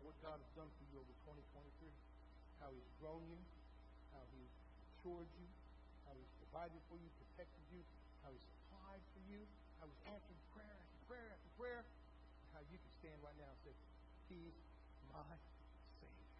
on 0.00 0.08
what 0.08 0.16
God 0.24 0.40
has 0.40 0.50
done 0.56 0.72
for 0.80 0.84
you 0.88 0.96
over 0.96 1.12
2023, 1.20 1.92
how 2.64 2.72
He's 2.72 2.88
grown 2.96 3.20
you, 3.28 3.36
how 4.16 4.24
He's 4.32 4.48
matured 4.88 5.28
you, 5.36 5.44
how 6.08 6.16
He's 6.16 6.32
provided 6.40 6.80
for 6.88 6.96
you, 6.96 7.12
protected 7.20 7.60
you, 7.68 7.84
how 8.24 8.32
He's 8.32 8.40
supplied 8.48 9.04
for 9.12 9.20
you, 9.28 9.44
how 9.76 9.84
He's 9.84 10.00
answered 10.08 10.40
prayer 10.56 10.64
after 10.64 10.96
prayer 11.12 11.28
after 11.28 11.50
prayer, 11.60 11.80
and 11.84 12.48
how 12.56 12.64
you 12.72 12.80
can 12.80 12.92
stand 13.04 13.20
right 13.20 13.36
now 13.36 13.52
and 13.52 13.60
say, 13.68 13.74
He's 14.32 14.56
my 15.12 15.28
Savior. 16.00 16.32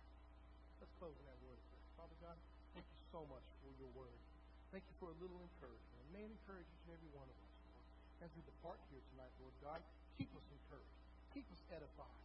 Let's 0.80 0.96
close 0.96 1.12
in 1.12 1.28
that 1.28 1.40
word. 1.44 1.60
Father 2.00 2.16
God, 2.24 2.40
thank 2.72 2.88
you 2.88 3.04
so 3.12 3.28
much 3.28 3.44
for 3.60 3.68
your 3.76 3.92
word. 3.92 4.16
Thank 4.72 4.88
you 4.88 4.96
for 4.96 5.12
a 5.12 5.16
little 5.20 5.44
encouragement. 5.44 6.00
May 6.16 6.24
it 6.24 6.32
encourage 6.32 6.72
each 6.72 6.88
and 6.88 6.96
every 6.96 7.12
one 7.12 7.28
of 7.28 7.36
us, 7.36 7.52
Lord. 7.68 7.84
As 8.24 8.32
we 8.32 8.40
depart 8.48 8.80
here 8.88 9.04
tonight, 9.12 9.28
Lord 9.44 9.52
God, 9.60 9.84
keep 10.16 10.32
us 10.32 10.48
encouraged. 10.48 10.97
Keep 11.36 11.46
us 11.52 11.62
edified. 11.70 12.22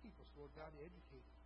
Keep 0.00 0.16
us, 0.16 0.30
Lord 0.36 0.52
God, 0.56 0.72
educated. 0.80 1.36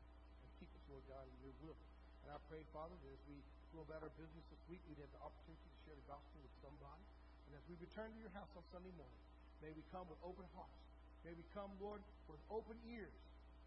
And 0.42 0.50
keep 0.62 0.70
us, 0.74 0.84
Lord 0.86 1.04
God, 1.10 1.26
in 1.26 1.36
your 1.42 1.54
will. 1.64 1.78
And 2.24 2.32
I 2.32 2.38
pray, 2.48 2.62
Father, 2.70 2.94
that 2.94 3.10
as 3.12 3.22
we 3.28 3.36
go 3.74 3.82
about 3.82 4.06
our 4.06 4.14
business 4.14 4.44
this 4.48 4.62
week, 4.70 4.80
we'd 4.86 5.02
have 5.02 5.10
the 5.10 5.22
opportunity 5.22 5.66
to 5.66 5.78
share 5.84 5.96
the 5.98 6.08
gospel 6.08 6.38
with 6.40 6.54
somebody. 6.62 7.04
And 7.50 7.52
as 7.58 7.64
we 7.66 7.74
return 7.82 8.08
to 8.14 8.20
your 8.22 8.32
house 8.32 8.48
on 8.54 8.64
Sunday 8.70 8.94
morning, 8.94 9.22
may 9.60 9.74
we 9.74 9.82
come 9.90 10.06
with 10.06 10.20
open 10.22 10.46
hearts. 10.54 10.80
May 11.26 11.34
we 11.34 11.44
come, 11.52 11.68
Lord, 11.82 12.00
with 12.30 12.40
open 12.48 12.78
ears. 12.88 13.18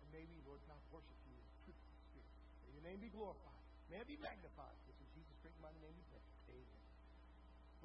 And 0.02 0.08
may 0.16 0.24
we, 0.24 0.38
Lord 0.48 0.64
God, 0.66 0.80
worship 0.90 1.18
you 1.28 1.36
in 1.36 1.48
truth 1.68 1.78
and 1.78 1.98
spirit. 2.10 2.32
May 2.64 2.72
your 2.80 2.86
name 2.88 3.00
be 3.04 3.12
glorified. 3.12 3.62
May 3.92 4.02
it 4.02 4.10
be 4.10 4.20
magnified. 4.20 4.76
This 4.88 4.98
in 4.98 5.10
Jesus' 5.14 5.38
great 5.44 5.58
mighty 5.62 5.80
name 5.84 5.94
we 5.94 6.06
pray. 6.10 6.24
Amen. 6.56 6.84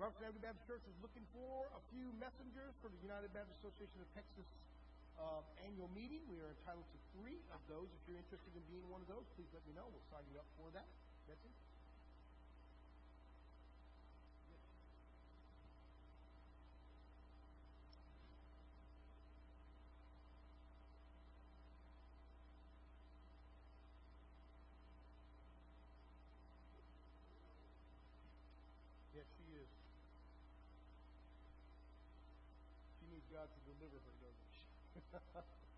Avenue 0.02 0.42
Baptist 0.42 0.66
Church 0.66 0.84
is 0.88 0.96
looking 1.02 1.26
for 1.30 1.68
a 1.74 1.82
few 1.94 2.10
messengers 2.18 2.74
for 2.82 2.90
the 2.90 3.00
United 3.04 3.30
Baptist 3.34 3.58
Association 3.62 4.02
of 4.02 4.08
Texas 4.16 4.46
uh, 5.18 5.42
annual 5.66 5.90
meeting. 5.94 6.20
We 6.28 6.38
are 6.40 6.48
entitled 6.48 6.86
to 6.88 6.98
three 7.18 7.38
of 7.52 7.60
those. 7.68 7.88
If 7.92 8.00
you're 8.08 8.20
interested 8.20 8.52
in 8.54 8.62
being 8.70 8.86
one 8.88 9.00
of 9.00 9.08
those, 9.08 9.24
please 9.36 9.48
let 9.52 9.64
me 9.66 9.72
know. 9.76 9.88
We'll 9.90 10.06
sign 10.12 10.24
you 10.32 10.38
up 10.38 10.48
for 10.56 10.70
that. 10.72 10.86
That's 11.28 11.42
it. 11.44 11.52
Yes, 29.14 29.28
she 29.36 29.44
is. 29.60 29.68
She 32.98 33.06
needs 33.12 33.26
God 33.28 33.46
to 33.46 33.60
deliver 33.68 34.00
her, 34.00 34.14
doesn't 34.94 35.04
she? 35.32 35.71